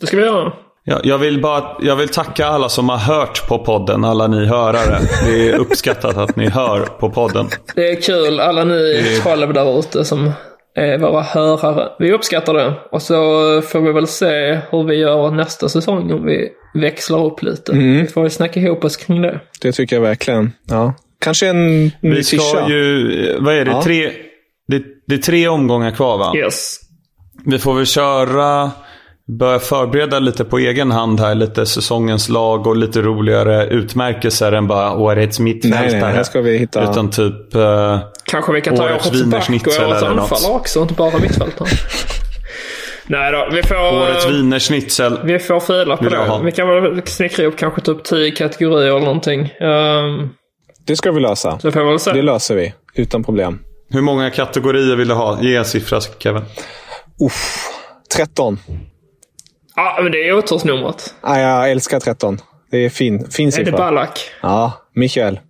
[0.00, 0.52] det ska vi göra.
[0.84, 4.46] Ja, jag, vill bara, jag vill tacka alla som har hört på podden, alla ni
[4.46, 4.98] hörare.
[5.26, 7.48] Det är uppskattat att ni hör på podden.
[7.74, 10.32] Det är kul, alla ni själv där ute som är
[10.76, 11.88] våra hörare.
[11.98, 12.74] Vi uppskattar det.
[12.90, 13.14] Och så
[13.62, 17.72] får vi väl se hur vi gör nästa säsong om vi växlar upp lite.
[17.72, 19.40] Vi får väl snacka ihop oss kring det.
[19.60, 20.52] Det tycker jag verkligen.
[20.68, 20.94] Ja.
[21.20, 22.68] Kanske en ny Vi ska tisha.
[22.68, 23.82] ju, vad är det, Ja.
[23.82, 24.10] tre,
[24.68, 26.32] det, det är tre omgångar kvar va?
[26.36, 26.78] Yes.
[27.46, 28.70] Vi får väl köra,
[29.28, 31.34] börja förbereda lite på egen hand här.
[31.34, 35.80] Lite säsongens lag och lite roligare utmärkelser än bara årets mittfältare.
[35.90, 37.54] Nej, nej, här ska vi hitta- Utan typ...
[37.54, 40.32] eh, Kanske vi kan ta Årets årets wienerschnitzel årets eller något.
[40.32, 41.68] anfallare också, inte bara mittfältare.
[43.06, 43.76] Nej då, vi får...
[44.02, 45.18] årets wienerschnitzel.
[45.24, 46.40] Vi får fila på det.
[46.44, 49.40] Vi kan väl snickra ihop kanske typ tio kategorier eller någonting.
[49.40, 50.30] Um,
[50.86, 51.58] Det ska vi lösa.
[51.58, 52.12] så får vi väl se.
[52.12, 52.74] Det löser vi.
[52.94, 53.58] Utan problem.
[53.90, 55.38] Hur många kategorier vill du ha?
[55.42, 56.42] Ge en siffra Kevin.
[57.26, 57.66] Uff.
[58.16, 58.58] 13.
[59.76, 61.14] Ja, men det är otursnumret.
[61.20, 62.38] Ah, jag älskar 13.
[62.70, 63.76] Det är fin, fin Är det siffra.
[63.78, 64.30] Ballack?
[64.40, 65.40] Ja, Mikael.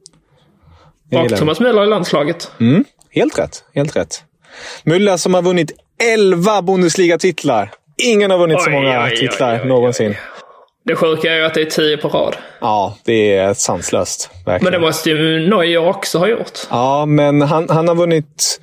[1.11, 2.51] Jag Och Thomas Müller i landslaget.
[2.61, 3.65] Mm, helt rätt.
[3.75, 4.23] Helt rätt.
[4.85, 5.73] Müller som har vunnit
[6.15, 7.71] 11 Bundesliga-titlar.
[7.97, 10.15] Ingen har vunnit så Oj, många oj, titlar oj, någonsin.
[10.85, 12.37] Det sjuka är ju att det är tio på rad.
[12.61, 14.31] Ja, det är sanslöst.
[14.47, 14.65] Verkligen.
[14.65, 16.59] Men det måste ju Neuer också ha gjort.
[16.71, 18.61] Ja, men han, han har vunnit...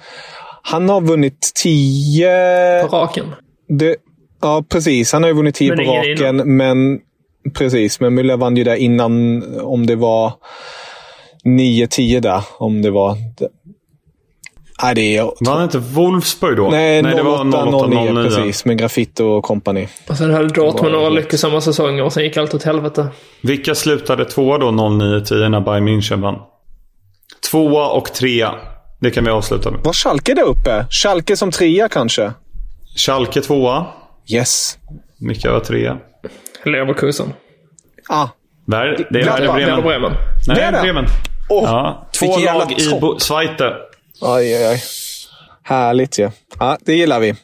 [0.62, 2.88] Han har vunnit 10...
[2.90, 3.26] På raken.
[3.70, 3.96] Det,
[4.42, 5.14] ja, precis.
[5.14, 7.00] Han har ju vunnit 10 Men på raken, men...
[7.54, 10.34] Precis, men Müller vann ju där innan, om det var
[11.46, 12.44] 9-10 där.
[12.58, 13.18] Om det var...
[14.84, 15.24] Nej, det är...
[15.40, 16.70] Var det inte Wolfsburg då?
[16.70, 18.66] Nej, det var 08-09 precis.
[18.66, 19.88] Med Graffito och company.
[20.10, 23.08] Och sen hade Dortmund några lyckosamma säsonger och sen gick allt åt helvete.
[23.42, 26.36] Vilka slutade tvåa då 09-10 när Bayern München vann?
[27.52, 28.56] Tvåa och trea.
[29.00, 29.80] Det kan vi avsluta med.
[29.84, 30.86] Var Schalke där uppe?
[30.90, 32.32] Schalke som trea kanske?
[32.96, 33.86] Schalke tvåa.
[34.34, 34.78] Yes.
[35.20, 35.98] Micke var trea.
[36.66, 37.34] Leverkusen.
[38.10, 38.28] Ah,
[38.66, 39.26] Där, det är.
[39.26, 39.82] Werder Bremen.
[39.82, 40.12] Bremen.
[40.48, 40.82] Nej, Det är det.
[40.82, 41.06] Bremen.
[41.50, 43.00] Åh, Ja, två lag i.
[43.02, 43.74] Bo- Zweite.
[44.22, 44.82] Oj, oj, oj.
[45.64, 46.30] Härligt ju.
[46.60, 46.78] Ja.
[46.86, 47.36] det gillar vi.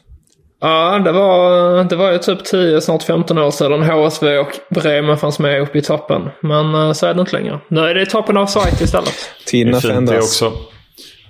[0.60, 5.16] Ja, det var, det var ju typ 10, snart 15 år sedan HSV och Bremen
[5.18, 6.28] fanns med uppe i toppen.
[6.42, 7.60] Men eh, så är det inte längre.
[7.68, 9.14] Nu är det toppen av Schweiz istället.
[9.44, 10.24] Det Tiderna är fint det förändras.
[10.24, 10.52] också.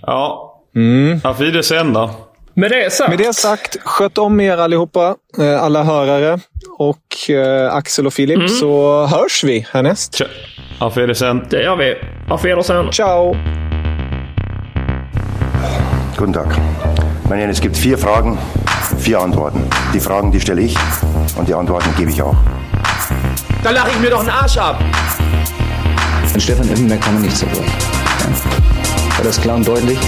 [0.03, 0.53] Ja.
[0.77, 1.21] Mm.
[1.25, 2.11] Auf Wiedersehen då.
[2.57, 3.11] Med det sagt.
[3.11, 6.39] Med det sagt, sköt om er allihopa, eh, alla hörare
[6.79, 8.49] och eh, Axel och Filip, Mm.
[8.49, 10.15] så hörs vi härnäst.
[10.15, 10.27] Tja.
[10.81, 11.47] Auf Wiedersehen.
[11.51, 11.95] Det gör vi.
[12.29, 12.93] Auf Wiedersehen.
[12.93, 13.37] Ciao!
[16.19, 16.47] Guten Tag.
[17.29, 18.39] Meine Herren, es gibt vier Fragen,
[18.99, 19.61] vier Antworten.
[19.95, 20.77] Die Fragen, die stelle ich
[21.39, 22.37] und die Antworten gebe ich auch.
[23.65, 24.81] Da lache ich mir doch einen Arsch ab.
[26.35, 27.65] An Stefan Effenberg kann man nichts zerrühren.
[27.65, 29.17] Ja.
[29.19, 29.99] War das klar und deutlich?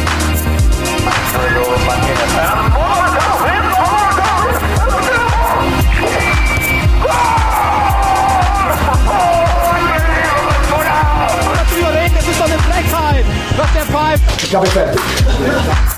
[14.09, 14.21] live.
[14.51, 15.98] J'avais fait.